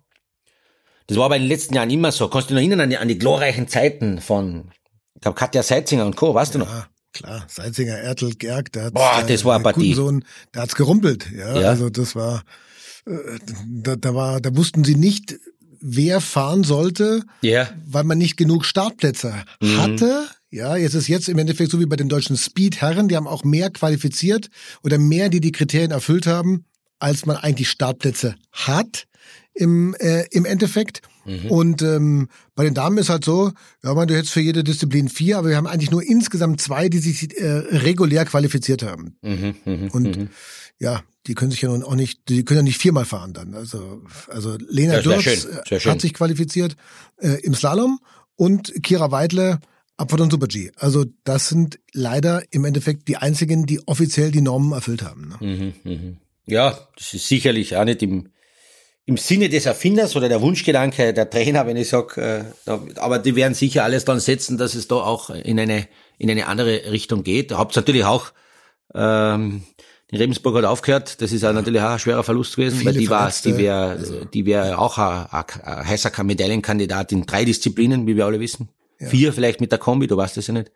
Das 1.09 1.19
war 1.19 1.25
aber 1.27 1.37
in 1.37 1.43
den 1.43 1.49
letzten 1.49 1.75
Jahren 1.75 1.91
immer 1.91 2.13
so. 2.13 2.29
Kannst 2.29 2.49
du 2.51 2.55
dich 2.55 2.63
noch 2.63 2.71
erinnern 2.71 2.81
an 2.83 2.91
die, 2.91 2.97
an 2.99 3.09
die 3.09 3.19
glorreichen 3.19 3.67
Zeiten 3.69 4.21
von, 4.21 4.71
ich 5.17 5.21
glaube, 5.23 5.37
Katja 5.37 5.63
Seitzinger 5.65 6.07
und 6.07 6.15
Co., 6.17 6.33
weißt 6.35 6.55
du 6.55 6.61
noch? 6.61 6.87
Ja, 7.15 7.21
klar. 7.29 7.47
Salzinger, 7.49 7.97
Ertel, 7.97 8.35
Gerg, 8.35 8.73
der 8.73 8.85
hat 8.85 8.95
Boah, 8.95 9.23
das 9.27 9.45
war 9.45 9.61
Partie. 9.61 9.95
Sohn, 9.95 10.25
der 10.55 10.63
hat's 10.63 10.75
gerumpelt. 10.75 11.31
Ja, 11.37 11.59
Ja. 11.61 11.69
also 11.69 11.91
das 11.91 12.15
war, 12.15 12.43
äh, 13.07 13.13
da, 13.67 13.97
da 13.97 14.15
war, 14.15 14.41
da 14.41 14.55
wussten 14.57 14.85
sie 14.85 14.97
nicht, 14.97 15.37
wer 15.81 16.21
fahren 16.21 16.65
sollte, 16.65 17.23
Ja. 17.43 17.69
weil 17.87 18.05
man 18.05 18.19
nicht 18.19 18.37
genug 18.37 18.65
Startplätze 18.65 19.35
Mhm. 19.61 19.77
hatte. 19.79 20.27
Ja, 20.51 20.77
jetzt 20.77 20.95
ist 20.95 21.09
jetzt 21.09 21.29
im 21.29 21.39
Endeffekt 21.39 21.71
so 21.73 21.81
wie 21.81 21.87
bei 21.87 21.97
den 21.97 22.09
deutschen 22.09 22.37
Speed-Herren, 22.37 23.09
die 23.09 23.17
haben 23.17 23.27
auch 23.27 23.43
mehr 23.45 23.71
qualifiziert 23.71 24.49
oder 24.83 24.99
mehr, 24.99 25.29
die 25.29 25.41
die 25.41 25.53
Kriterien 25.53 25.91
erfüllt 25.91 26.27
haben, 26.27 26.65
als 27.01 27.27
man 27.27 27.37
eigentlich 27.37 27.69
Startplätze 27.69 28.37
hat 28.53 29.07
im, 29.55 29.95
äh, 29.95 30.25
im 30.31 30.45
Endeffekt. 30.45 31.03
Mhm. 31.25 31.51
Und 31.51 31.83
ähm, 31.83 32.29
bei 32.55 32.65
den 32.65 32.75
Damen 32.75 32.99
ist 32.99 33.09
halt 33.09 33.25
so, 33.25 33.53
ja, 33.83 33.95
man, 33.95 34.09
du 34.09 34.15
hättest 34.15 34.33
für 34.33 34.41
jede 34.41 34.65
Disziplin 34.65 35.09
vier, 35.09 35.39
aber 35.39 35.49
wir 35.49 35.57
haben 35.57 35.67
eigentlich 35.67 35.91
nur 35.91 36.03
insgesamt 36.03 36.61
zwei, 36.61 36.89
die 36.89 36.99
sich 36.99 37.39
äh, 37.39 37.47
regulär 37.47 38.25
qualifiziert 38.25 38.83
haben. 38.83 39.17
Mhm, 39.23 39.55
mhm, 39.65 39.89
Und 39.93 40.17
mhm. 40.17 40.29
ja, 40.79 41.03
die 41.27 41.35
können 41.35 41.51
sich 41.51 41.63
ja 41.63 41.71
nun 41.71 41.83
auch 41.83 41.95
nicht, 41.95 42.29
die 42.29 42.45
können 42.45 42.59
ja 42.59 42.65
nicht 42.65 42.81
viermal 42.81 43.05
fahren 43.05 43.33
dann. 43.33 43.55
Also, 43.55 44.03
also 44.29 44.57
Lena 44.69 45.03
schön, 45.03 45.39
äh, 45.71 45.81
hat 45.81 46.01
sich 46.01 46.13
qualifiziert 46.13 46.77
äh, 47.19 47.41
im 47.43 47.55
Slalom 47.55 48.01
und 48.37 48.83
Kira 48.83 49.11
Weidle 49.11 49.61
Abfahrt 49.97 50.23
und 50.23 50.33
Super-G. 50.33 50.73
Also 50.77 51.05
das 51.23 51.49
sind 51.49 51.79
leider 51.93 52.43
im 52.51 52.65
Endeffekt 52.65 53.07
die 53.07 53.17
einzigen, 53.17 53.65
die 53.65 53.87
offiziell 53.87 54.33
die 54.33 54.41
Normen 54.41 54.73
erfüllt 54.73 55.03
haben. 55.03 55.29
Ne? 55.29 55.37
Mhm, 55.41 55.75
mhm. 55.85 56.17
Ja, 56.47 56.79
das 56.97 57.15
ist 57.15 57.29
sicherlich 57.29 57.77
auch 57.77 57.85
nicht 57.85 58.03
im, 58.03 58.29
im 59.07 59.17
Sinne 59.17 59.49
des 59.49 59.67
Erfinders 59.67 60.17
oder 60.17 60.29
der 60.29 60.41
Wunschgedanke 60.41 61.13
der 61.13 61.29
Trainer, 61.29 61.67
wenn 61.67 61.77
ich 61.77 61.89
sag, 61.89 62.17
äh, 62.17 62.45
da, 62.65 62.81
aber 62.97 63.19
die 63.19 63.37
werden 63.37 63.55
sicher 63.55 63.85
alles 63.85 64.05
dann 64.05 64.19
setzen, 64.21 64.57
dass 64.57 64.75
es 64.75 64.89
da 64.89 64.97
auch 64.97 65.31
in 65.31 65.61
eine, 65.61 65.87
in 66.19 66.31
eine 66.31 66.47
andere 66.47 66.91
Richtung 66.91 67.23
geht. 67.23 67.51
Da 67.51 67.59
habt 67.59 67.77
natürlich 67.77 68.05
auch, 68.05 68.33
ähm, 68.95 69.63
die 70.11 70.17
Regensburg 70.17 70.57
hat 70.57 70.65
aufgehört, 70.65 71.21
das 71.21 71.33
ist 71.33 71.45
auch 71.45 71.53
natürlich 71.53 71.83
auch 71.83 71.91
ein 71.91 71.99
schwerer 71.99 72.23
Verlust 72.23 72.57
gewesen, 72.57 72.79
Viele 72.79 72.93
weil 72.93 72.99
die 72.99 73.11
war, 73.11 73.31
die 73.45 73.57
wäre, 73.59 73.89
also- 73.91 74.25
die 74.25 74.47
wäre 74.47 74.79
auch 74.79 74.97
ein, 74.97 75.27
ein, 75.31 75.87
heißer 75.89 76.23
Medaillenkandidat 76.23 77.13
in 77.13 77.27
drei 77.27 77.45
Disziplinen, 77.45 78.07
wie 78.07 78.17
wir 78.17 78.25
alle 78.25 78.41
wissen. 78.41 78.69
Vier 78.99 79.33
vielleicht 79.33 79.61
mit 79.61 79.71
der 79.71 79.79
Kombi, 79.79 80.07
du 80.07 80.17
weißt 80.17 80.37
das 80.37 80.47
ja 80.47 80.55
nicht. 80.55 80.71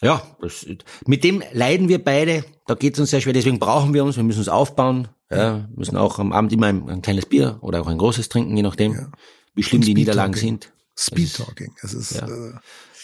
Ja, 0.00 0.22
das, 0.40 0.64
mit 1.06 1.24
dem 1.24 1.42
leiden 1.52 1.88
wir 1.88 2.02
beide. 2.02 2.44
Da 2.66 2.74
geht 2.74 2.94
es 2.94 3.00
uns 3.00 3.10
sehr 3.10 3.20
schwer. 3.20 3.32
Deswegen 3.32 3.58
brauchen 3.58 3.92
wir 3.94 4.04
uns. 4.04 4.16
Wir 4.16 4.22
müssen 4.22 4.38
uns 4.38 4.48
aufbauen. 4.48 5.08
Ja, 5.30 5.68
müssen 5.76 5.96
auch 5.96 6.18
am 6.18 6.32
Abend 6.32 6.52
immer 6.52 6.66
ein, 6.68 6.88
ein 6.88 7.02
kleines 7.02 7.26
Bier 7.26 7.58
oder 7.60 7.80
auch 7.82 7.86
ein 7.86 7.98
großes 7.98 8.28
trinken, 8.30 8.56
je 8.56 8.62
nachdem, 8.62 9.12
wie 9.54 9.62
schlimm 9.62 9.82
die 9.82 9.94
Niederlagen 9.94 10.34
sind. 10.34 10.72
Speed 10.96 11.34
Talking. 11.36 11.74
Es 11.82 11.92
ist 11.94 12.12
Ja. 12.16 12.26
äh, 12.26 12.52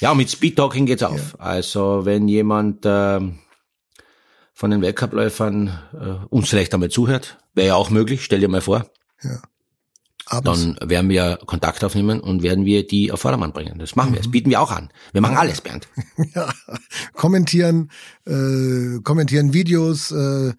Ja, 0.00 0.14
mit 0.14 0.30
Speed 0.30 0.56
Talking 0.56 0.86
geht's 0.86 1.02
auf. 1.02 1.38
Also 1.38 2.04
wenn 2.04 2.26
jemand 2.26 2.82
ähm, 2.84 3.38
von 4.52 4.70
den 4.70 4.80
Weltcupläufern 4.82 5.78
äh, 5.92 6.26
uns 6.34 6.48
vielleicht 6.48 6.72
einmal 6.74 6.88
zuhört, 6.88 7.38
wäre 7.54 7.68
ja 7.68 7.74
auch 7.74 7.90
möglich. 7.90 8.24
Stell 8.24 8.40
dir 8.40 8.48
mal 8.48 8.60
vor. 8.62 8.86
abends. 10.26 10.60
Dann 10.80 10.90
werden 10.90 11.10
wir 11.10 11.38
Kontakt 11.44 11.84
aufnehmen 11.84 12.20
und 12.20 12.42
werden 12.42 12.64
wir 12.64 12.86
die 12.86 13.12
auf 13.12 13.20
Vordermann 13.20 13.52
bringen. 13.52 13.78
Das 13.78 13.94
machen 13.94 14.12
wir. 14.12 14.18
Das 14.20 14.30
bieten 14.30 14.48
wir 14.50 14.60
auch 14.60 14.70
an. 14.72 14.90
Wir 15.12 15.20
machen 15.20 15.36
alles, 15.36 15.60
Bernd. 15.60 15.86
ja, 16.34 16.50
kommentieren, 17.12 17.90
äh, 18.26 19.00
kommentieren 19.02 19.52
Videos, 19.52 20.10
äh, 20.10 20.52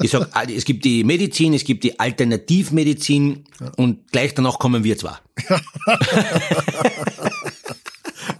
ich 0.00 0.10
sag, 0.10 0.28
es 0.50 0.64
gibt 0.64 0.84
die 0.84 1.04
Medizin, 1.04 1.54
es 1.54 1.62
gibt 1.62 1.84
die 1.84 2.00
Alternativmedizin 2.00 3.44
und 3.76 4.10
gleich 4.10 4.34
danach 4.34 4.58
kommen 4.58 4.82
wir 4.82 4.98
zwar. 4.98 5.20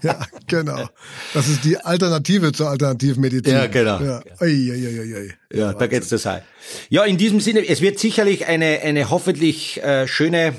Ja, 0.03 0.25
genau. 0.47 0.89
Das 1.35 1.49
ist 1.49 1.65
die 1.65 1.77
Alternative 1.77 2.53
zur 2.53 2.69
Alternativmedizin. 2.69 3.53
Ja, 3.53 3.67
genau. 3.67 4.01
Ja. 4.01 4.23
Ei, 4.41 4.47
ei, 4.47 5.17
ei. 5.17 5.35
Ja, 5.53 5.73
da 5.73 5.87
geht's 5.87 6.09
das 6.09 6.27
ein. 6.27 6.43
Ja, 6.89 7.05
in 7.05 7.17
diesem 7.17 7.41
Sinne, 7.41 7.67
es 7.67 7.81
wird 7.81 7.99
sicherlich 7.99 8.47
eine, 8.47 8.81
eine 8.81 9.11
hoffentlich 9.11 9.83
äh, 9.83 10.07
schöne, 10.07 10.55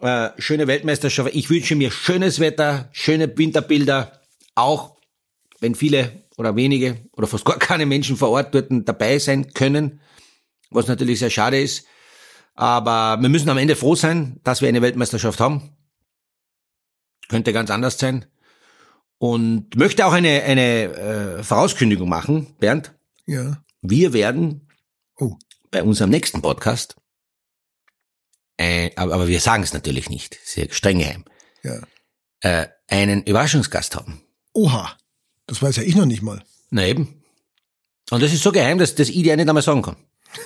äh, 0.00 0.30
schöne 0.38 0.66
Weltmeisterschaft. 0.66 1.30
Ich 1.34 1.50
wünsche 1.50 1.74
mir 1.74 1.90
schönes 1.90 2.40
Wetter, 2.40 2.88
schöne 2.92 3.36
Winterbilder, 3.36 4.20
auch 4.54 4.96
wenn 5.60 5.74
viele 5.74 6.22
oder 6.36 6.56
wenige 6.56 6.96
oder 7.12 7.26
fast 7.26 7.44
gar 7.44 7.58
keine 7.58 7.84
Menschen 7.84 8.16
vor 8.16 8.30
Ort 8.30 8.54
dort 8.54 8.68
dabei 8.70 9.18
sein 9.18 9.52
können, 9.52 10.00
was 10.70 10.86
natürlich 10.86 11.18
sehr 11.18 11.30
schade 11.30 11.60
ist. 11.60 11.84
Aber 12.54 13.20
wir 13.20 13.28
müssen 13.28 13.48
am 13.50 13.58
Ende 13.58 13.76
froh 13.76 13.94
sein, 13.94 14.40
dass 14.44 14.62
wir 14.62 14.68
eine 14.68 14.82
Weltmeisterschaft 14.82 15.40
haben. 15.40 15.76
Könnte 17.28 17.52
ganz 17.52 17.70
anders 17.70 17.98
sein. 17.98 18.24
Und 19.18 19.74
möchte 19.76 20.06
auch 20.06 20.12
eine, 20.12 20.42
eine 20.44 21.38
äh, 21.38 21.42
Vorauskündigung 21.42 22.08
machen, 22.08 22.54
Bernd. 22.58 22.94
Ja. 23.26 23.62
Wir 23.82 24.12
werden 24.12 24.68
Oh. 25.20 25.36
bei 25.72 25.82
unserem 25.82 26.10
nächsten 26.10 26.40
Podcast, 26.42 26.94
äh, 28.56 28.90
aber, 28.96 29.14
aber 29.14 29.28
wir 29.28 29.40
sagen 29.40 29.62
es 29.64 29.72
natürlich 29.72 30.08
nicht, 30.08 30.38
sehr 30.44 30.68
streng 30.70 30.98
geheim, 31.00 31.24
Ja. 31.64 31.80
äh, 32.40 32.68
einen 32.88 33.22
Überraschungsgast 33.24 33.96
haben. 33.96 34.22
Oha. 34.52 34.96
Das 35.46 35.60
weiß 35.62 35.76
ja 35.76 35.82
ich 35.82 35.96
noch 35.96 36.06
nicht 36.06 36.22
mal. 36.22 36.42
Na 36.70 36.86
eben. 36.86 37.22
Und 38.10 38.22
das 38.22 38.32
ist 38.32 38.42
so 38.42 38.52
geheim, 38.52 38.78
dass 38.78 38.94
das 38.94 39.08
ich 39.08 39.22
dir 39.22 39.36
nicht 39.36 39.48
einmal 39.48 39.62
sagen 39.62 39.82
kann. 39.82 39.96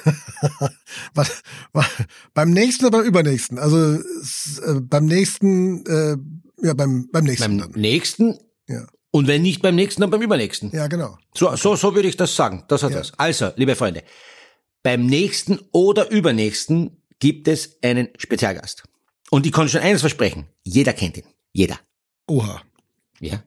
Was, 1.14 1.42
was, 1.72 1.86
beim 2.34 2.50
nächsten 2.50 2.86
oder 2.86 2.98
beim 2.98 3.06
übernächsten? 3.06 3.58
Also 3.58 3.94
äh, 3.94 4.80
beim 4.80 5.06
nächsten, 5.06 5.84
äh, 5.86 6.16
ja, 6.66 6.74
beim, 6.74 7.08
beim 7.12 7.24
nächsten 7.24 7.58
Beim 7.58 7.72
dann. 7.72 7.80
nächsten 7.80 8.38
Ja. 8.72 8.86
und 9.10 9.26
wenn 9.26 9.42
nicht 9.42 9.62
beim 9.62 9.74
nächsten, 9.74 10.00
dann 10.00 10.10
beim 10.10 10.22
übernächsten. 10.22 10.70
ja, 10.72 10.86
genau. 10.88 11.16
So, 11.36 11.54
so, 11.56 11.76
so 11.76 11.94
würde 11.94 12.08
ich 12.08 12.16
das 12.16 12.34
sagen. 12.34 12.64
Das 12.68 12.82
hat 12.82 12.90
Ja. 12.92 12.98
das. 12.98 13.12
Also, 13.18 13.50
liebe 13.56 13.76
Freunde, 13.76 14.02
beim 14.82 15.06
nächsten 15.06 15.60
oder 15.72 16.10
übernächsten 16.10 16.96
gibt 17.20 17.46
es 17.48 17.76
einen 17.82 18.08
Spezialgast. 18.18 18.82
Und 19.30 19.46
ich 19.46 19.52
kann 19.52 19.68
schon 19.68 19.80
eines 19.80 20.00
versprechen. 20.00 20.46
Jeder 20.64 20.92
kennt 20.92 21.16
ihn. 21.16 21.24
Jeder. 21.52 21.78
Oha. 22.26 22.60
Ja. 23.20 23.42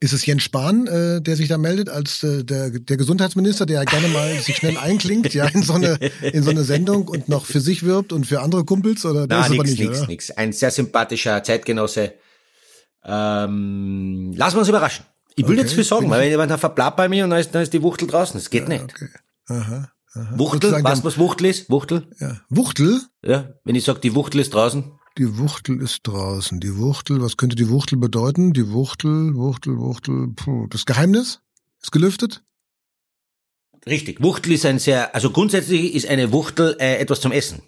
Ist 0.00 0.12
es 0.12 0.26
Jens 0.26 0.42
Spahn, 0.42 0.86
äh, 0.86 1.22
der 1.22 1.36
sich 1.36 1.48
da 1.48 1.56
meldet 1.56 1.88
als 1.88 2.22
äh, 2.22 2.44
der, 2.44 2.70
der 2.70 2.96
Gesundheitsminister, 2.96 3.64
der 3.64 3.76
ja 3.80 3.84
gerne 3.84 4.08
mal 4.08 4.38
sich 4.40 4.56
schnell 4.56 4.76
einklingt, 4.76 5.32
ja, 5.34 5.46
in 5.46 5.62
so 5.62 5.74
eine 5.74 5.94
in 6.20 6.42
so 6.42 6.50
eine 6.50 6.64
Sendung 6.64 7.08
und 7.08 7.28
noch 7.28 7.46
für 7.46 7.60
sich 7.60 7.84
wirbt 7.84 8.12
und 8.12 8.26
für 8.26 8.40
andere 8.40 8.64
Kumpels 8.64 9.04
oder 9.06 9.26
das 9.26 9.38
Na, 9.38 9.46
ist 9.46 9.52
aber 9.52 9.62
nix, 9.64 9.70
nicht, 9.78 9.88
nix, 9.88 9.98
oder? 9.98 10.06
nix. 10.08 10.30
Ein 10.32 10.52
sehr 10.52 10.70
sympathischer 10.70 11.42
Zeitgenosse. 11.42 12.14
Ähm, 13.04 14.32
lassen 14.36 14.56
wir 14.56 14.60
uns 14.60 14.68
überraschen. 14.68 15.04
Ich 15.36 15.46
will 15.46 15.54
Okay, 15.54 15.64
nicht 15.64 15.74
viel 15.74 15.84
sagen, 15.84 16.08
weil 16.10 16.22
wenn 16.22 16.30
jemand 16.30 16.50
da 16.50 16.58
verplappt 16.58 16.96
bei 16.96 17.08
mir 17.08 17.24
und 17.24 17.30
dann 17.30 17.40
ist, 17.40 17.54
dann 17.54 17.62
ist 17.62 17.72
die 17.72 17.82
Wuchtel 17.82 18.08
draußen. 18.08 18.34
Das 18.38 18.50
geht 18.50 18.68
nicht. 18.68 18.84
Okay. 18.84 19.08
Aha. 19.48 19.90
aha. 20.14 20.38
Wuchtel, 20.38 20.72
weißt 20.72 21.02
du, 21.02 21.06
was 21.06 21.18
Wuchtel 21.18 21.46
ist? 21.48 21.68
Wuchtel? 21.70 22.06
Ja. 22.20 22.40
Wuchtel? 22.48 23.00
Ja, 23.24 23.50
wenn 23.64 23.74
ich 23.74 23.84
sag, 23.84 24.00
die 24.00 24.14
Wuchtel 24.14 24.40
ist 24.40 24.54
draußen. 24.54 24.92
Die 25.18 25.38
Wuchtel 25.38 25.80
ist 25.80 26.00
draußen. 26.04 26.60
Die 26.60 26.76
Wuchtel, 26.78 27.20
was 27.20 27.36
könnte 27.36 27.56
die 27.56 27.68
Wuchtel 27.68 27.98
bedeuten? 27.98 28.52
Die 28.52 28.70
Wuchtel, 28.72 29.34
Wuchtel, 29.34 29.78
Wuchtel, 29.78 30.28
puh. 30.34 30.66
Das 30.68 30.86
Geheimnis? 30.86 31.40
Ist 31.82 31.92
gelüftet? 31.92 32.42
Richtig. 33.86 34.22
Wuchtel 34.22 34.52
ist 34.52 34.64
ein 34.64 34.78
sehr, 34.78 35.14
also 35.14 35.30
grundsätzlich 35.30 35.94
ist 35.94 36.06
eine 36.06 36.32
Wuchtel 36.32 36.76
äh, 36.80 36.96
etwas 36.96 37.20
zum 37.20 37.32
Essen. 37.32 37.62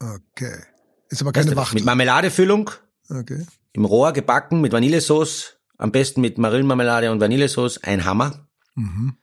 Okay. 0.00 0.62
Ist 1.08 1.22
aber 1.22 1.28
Weißt 1.30 1.34
keine 1.34 1.46
du 1.46 1.50
das? 1.54 1.56
Wachtel. 1.56 1.74
Mit 1.74 1.84
Marmeladefüllung, 1.84 2.70
Okay. 3.10 3.46
Im 3.72 3.84
Rohr 3.84 4.12
gebacken, 4.12 4.60
mit 4.60 4.72
Vanillesauce, 4.72 5.58
am 5.76 5.92
besten 5.92 6.20
mit 6.20 6.38
Marillenmarmelade 6.38 7.10
und 7.12 7.20
Vanillesauce, 7.20 7.78
ein 7.84 8.04
Hammer. 8.04 8.48
Mhm. 8.74 9.16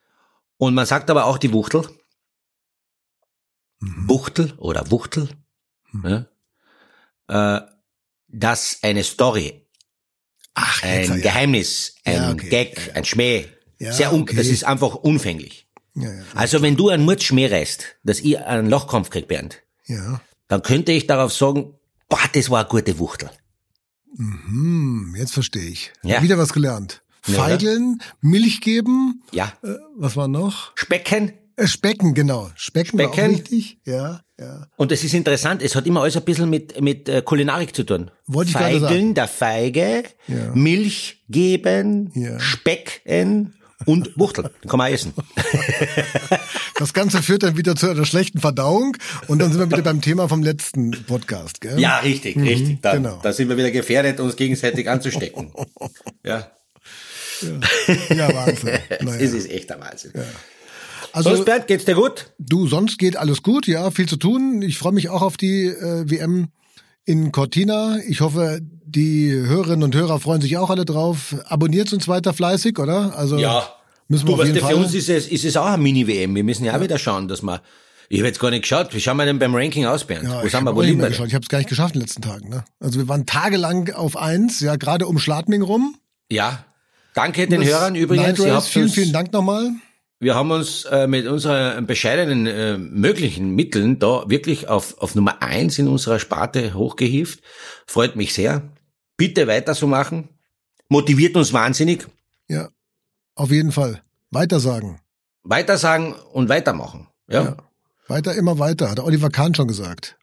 Und 0.57 0.73
man 0.73 0.85
sagt 0.85 1.09
aber 1.09 1.25
auch 1.25 1.37
die 1.37 1.51
Wuchtel. 1.51 1.83
Mhm. 3.79 4.09
Wuchtel 4.09 4.53
oder 4.57 4.89
Wuchtel. 4.91 5.29
Ja, 6.03 6.25
äh, 7.27 7.61
dass 8.27 8.79
eine 8.81 9.03
Story, 9.03 9.65
Ach, 10.53 10.83
ein 10.83 11.05
ja. 11.05 11.15
Geheimnis, 11.17 11.95
ein 12.03 12.15
Ja, 12.15 12.31
okay. 12.31 12.49
Gag, 12.49 12.87
Ja, 12.87 12.93
ein 12.95 13.05
Schmäh, 13.05 13.47
sehr 13.79 14.13
un 14.13 14.21
okay. 14.23 14.35
das 14.35 14.47
ist 14.47 14.63
einfach 14.65 14.95
unfänglich. 14.95 15.67
Also 16.33 16.61
wenn 16.61 16.75
du 16.75 16.89
einen 16.89 17.05
Mut 17.05 17.23
schmähst, 17.23 17.95
dass 18.03 18.19
ich 18.19 18.37
einen 18.39 18.69
Lochkampf 18.69 19.09
krieg, 19.09 19.29
Bernd, 19.29 19.61
Ja. 19.85 20.19
dann 20.49 20.61
könnte 20.61 20.91
ich 20.91 21.07
darauf 21.07 21.31
sagen, 21.31 21.79
boah, 22.09 22.19
das 22.33 22.49
war 22.49 22.59
eine 22.61 22.67
gute 22.69 22.99
Wuchtel. 22.99 23.29
Hm, 24.17 25.15
jetzt 25.17 25.33
verstehe 25.33 25.69
ich. 25.69 25.91
Ja. 26.03 26.21
Wieder 26.21 26.37
was 26.37 26.53
gelernt. 26.53 27.01
Oder? 27.27 27.37
Feigeln, 27.37 28.01
Milch 28.21 28.61
geben, 28.61 29.23
Ja. 29.31 29.51
äh, 29.63 29.73
was 29.97 30.15
war 30.15 30.27
noch? 30.27 30.71
Specken. 30.75 31.33
Äh, 31.57 31.67
Specken, 31.67 32.13
genau. 32.13 32.51
Specken, 32.55 32.99
war 32.99 33.07
auch 33.09 33.13
Specken. 33.13 33.31
wichtig. 33.31 33.79
Ja, 33.85 34.21
ja. 34.39 34.67
Und 34.75 34.91
es 34.91 35.03
ist 35.03 35.13
interessant, 35.13 35.61
es 35.61 35.73
hat 35.75 35.87
immer 35.87 36.01
alles 36.01 36.17
ein 36.17 36.23
bisschen 36.23 36.49
mit, 36.49 36.79
mit 36.81 37.07
äh, 37.09 37.21
Kulinarik 37.23 37.75
zu 37.75 37.83
tun. 37.83 38.11
Wollte 38.27 38.49
ich 38.51 38.55
gerade 38.57 38.79
Feigeln, 38.79 39.01
sagen. 39.01 39.13
der 39.15 39.27
Feige, 39.27 40.03
Ja. 40.27 40.51
Milch 40.53 41.23
geben, 41.29 42.11
Ja. 42.13 42.39
Specken 42.39 43.55
und 43.85 44.11
Wuchteln. 44.19 44.49
Kann 44.67 44.77
man 44.77 44.89
auch 44.89 44.93
essen. 44.93 45.13
Das 46.77 46.93
Ganze 46.93 47.23
führt 47.23 47.43
dann 47.43 47.55
wieder 47.55 47.75
zu 47.75 47.89
einer 47.89 48.05
schlechten 48.05 48.39
Verdauung 48.39 48.97
und 49.27 49.39
dann 49.39 49.49
sind 49.51 49.59
wir 49.61 49.71
wieder 49.71 49.81
beim 49.81 50.01
Thema 50.01 50.27
vom 50.27 50.43
letzten 50.43 50.91
Podcast, 50.91 51.61
gell? 51.61 51.79
Ja, 51.79 51.99
richtig, 51.99 52.35
richtig. 52.35 52.81
Da, 52.81 52.95
genau. 52.95 53.19
da 53.23 53.31
sind 53.31 53.47
wir 53.47 53.57
wieder 53.57 53.71
gefährdet, 53.71 54.19
uns 54.19 54.35
gegenseitig 54.35 54.89
anzustecken. 54.89 55.51
ja, 56.25 56.51
Ja, 58.09 58.33
Wahnsinn. 58.33 58.79
Naja. 59.01 59.19
es 59.19 59.33
ist 59.33 59.49
echt 59.49 59.69
der 59.69 59.79
Wahnsinn. 59.79 60.11
Also, 61.13 61.29
Sonst, 61.29 61.45
Bernd, 61.45 61.67
geht's 61.67 61.85
dir 61.85 61.95
gut? 61.95 62.33
du, 62.39 62.67
sonst 62.67 62.97
geht 62.97 63.15
alles 63.15 63.41
gut, 63.41 63.67
ja, 63.67 63.89
viel 63.89 64.07
zu 64.07 64.17
tun. 64.17 64.61
Ich 64.61 64.77
freue 64.77 64.91
mich 64.91 65.07
auch 65.07 65.21
auf 65.21 65.37
die 65.37 65.67
äh, 65.67 66.09
WM 66.09 66.49
in 67.05 67.31
Cortina. 67.31 67.99
Ich 68.05 68.19
hoffe, 68.19 68.59
die 68.61 69.31
Hörerinnen 69.31 69.83
und 69.83 69.95
Hörer 69.95 70.19
freuen 70.19 70.41
sich 70.41 70.57
auch 70.57 70.69
alle 70.69 70.83
drauf. 70.83 71.35
Abonniert 71.45 71.93
uns 71.93 72.09
weiter 72.09 72.33
fleißig, 72.33 72.79
oder? 72.79 73.17
Also 73.17 73.37
müssen 74.07 74.27
wir 74.27 74.35
du, 74.35 74.41
auf 74.41 74.47
weißt 74.47 74.55
du, 74.55 74.65
für 74.67 74.75
uns 74.75 74.93
ist 74.93 75.09
es, 75.09 75.27
ist 75.27 75.45
es 75.45 75.57
auch 75.57 75.65
eine 75.65 75.81
Mini-WM. 75.81 76.35
Wir 76.35 76.43
müssen 76.43 76.65
ja 76.65 76.75
auch 76.77 76.81
wieder 76.81 76.97
schauen, 76.97 77.27
dass 77.27 77.41
wir, 77.41 77.61
ich 78.09 78.19
habe 78.19 78.27
jetzt 78.27 78.39
gar 78.39 78.49
nicht 78.51 78.61
geschaut, 78.63 78.93
wie 78.93 79.01
schauen 79.01 79.17
wir 79.17 79.25
denn 79.25 79.39
beim 79.39 79.55
Ranking 79.55 79.85
aus, 79.85 80.03
Bernd? 80.05 80.23
ja, 80.25 80.41
Wo 80.41 80.45
ich 80.45 80.51
sind 80.51 80.61
habe 80.61 80.65
wir, 80.71 80.75
wo 80.75 80.81
nicht 80.81 80.89
liegen 80.91 81.01
wir? 81.01 81.09
geschaut. 81.09 81.27
Ich 81.27 81.33
habe 81.33 81.43
es 81.43 81.49
gar 81.49 81.57
nicht 81.57 81.69
geschafft 81.69 81.95
in 81.95 82.01
den 82.01 82.07
letzten 82.07 82.21
Tagen. 82.21 82.49
Ne? 82.49 82.63
Also 82.79 82.99
wir 82.99 83.07
waren 83.07 83.25
tagelang 83.25 83.91
auf 83.93 84.15
eins, 84.17 84.59
ja, 84.59 84.75
gerade 84.75 85.07
um 85.07 85.17
Schladming 85.19 85.61
rum. 85.61 85.95
Ja. 86.31 86.65
Danke 87.13 87.47
den 87.47 87.61
Das 87.61 87.69
Hörern 87.69 87.95
übrigens. 87.95 88.39
Ihr 88.39 88.53
Race, 88.53 88.67
vielen, 88.67 88.89
vielen 88.89 89.13
Dank 89.13 89.31
nochmal. 89.31 89.71
Wir 90.19 90.35
haben 90.35 90.51
uns 90.51 90.85
äh, 90.85 91.07
mit 91.07 91.27
unseren 91.27 91.85
bescheidenen 91.85 92.45
äh, 92.47 92.77
möglichen 92.77 93.53
Mitteln 93.55 93.99
da 93.99 94.23
wirklich 94.29 94.67
auf, 94.67 94.97
auf 94.99 95.13
Nummer 95.15 95.41
eins 95.41 95.77
in 95.77 95.87
unserer 95.87 96.19
Sparte 96.19 96.73
hochgehievt. 96.73 97.41
Freut 97.85 98.15
mich 98.15 98.33
sehr. 98.33 98.61
Bitte 99.17 99.47
weiter 99.47 99.75
so 99.75 99.87
machen. 99.87 100.29
Motiviert 100.89 101.35
uns 101.35 101.53
wahnsinnig. 101.53 102.07
Ja, 103.37 103.43
auf 103.43 103.51
jeden 103.51 103.71
Fall. 103.71 104.01
Weitersagen. 104.31 104.99
Weitersagen 105.43 106.13
und 106.13 106.49
weitermachen. 106.49 107.07
Ja. 107.27 107.43
Ja. 107.43 107.57
Weiter, 108.07 108.35
immer 108.35 108.59
weiter, 108.59 108.89
hat 108.89 108.99
Oliver 108.99 109.29
Kahn 109.29 109.55
schon 109.55 109.67
gesagt. 109.67 110.17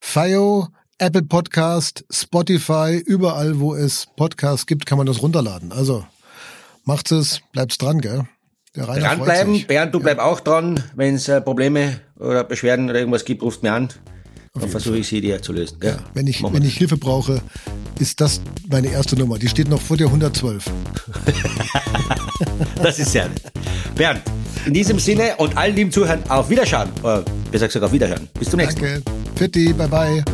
FIO, 0.00 0.68
Apple 0.98 1.22
Podcast, 1.22 2.04
Spotify, 2.10 3.02
überall, 3.04 3.60
wo 3.60 3.74
es 3.74 4.06
Podcasts 4.16 4.66
gibt, 4.66 4.86
kann 4.86 4.98
man 4.98 5.06
das 5.06 5.22
runterladen. 5.22 5.72
Also 5.72 6.06
macht's 6.84 7.10
es, 7.10 7.40
bleibt's 7.52 7.78
dran, 7.78 8.00
gell? 8.00 8.26
Der 8.74 8.88
Rainer 8.88 9.08
freut 9.10 9.18
Dranbleiben. 9.18 9.66
Bernd, 9.66 9.94
du 9.94 10.00
bleib 10.00 10.18
auch 10.18 10.40
dran. 10.40 10.82
Wenn 10.94 11.16
es 11.16 11.28
äh, 11.28 11.40
Probleme 11.40 12.00
oder 12.18 12.44
Beschwerden 12.44 12.88
oder 12.88 12.98
irgendwas 12.98 13.24
gibt, 13.24 13.42
ruft 13.42 13.62
mir 13.62 13.72
an. 13.72 13.88
Dann 14.60 14.70
versuche 14.70 14.98
ich 14.98 15.08
sie 15.08 15.20
dir 15.20 15.40
zu 15.40 15.52
lösen. 15.52 15.78
Ja. 15.82 15.96
Wenn 16.14 16.26
ich, 16.26 16.42
wenn 16.42 16.52
wir. 16.52 16.62
ich 16.62 16.76
Hilfe 16.76 16.96
brauche, 16.96 17.40
ist 17.98 18.20
das 18.20 18.40
meine 18.68 18.88
erste 18.88 19.16
Nummer. 19.16 19.38
Die 19.38 19.48
steht 19.48 19.68
noch 19.68 19.80
vor 19.80 19.96
der 19.96 20.06
112. 20.08 20.64
Das 22.82 22.98
ist 22.98 23.10
sehr 23.12 23.28
nett. 23.28 23.42
Bernd, 23.96 24.22
in 24.64 24.72
diesem 24.72 24.98
Sinne 24.98 25.34
und 25.38 25.56
allen 25.56 25.74
lieben 25.74 25.90
Zuhörern 25.90 26.22
auf 26.28 26.48
Wiederschauen. 26.48 26.88
Äh, 27.02 27.22
besser 27.50 27.66
gesagt 27.66 27.84
auf 27.84 27.92
Wiederhören. 27.92 28.28
Bis 28.38 28.50
zum 28.50 28.60
nächsten 28.60 28.80
Mal. 28.80 29.00
Danke. 29.04 29.10
Fitti, 29.34 29.72
bye 29.72 29.88
bye. 29.88 30.24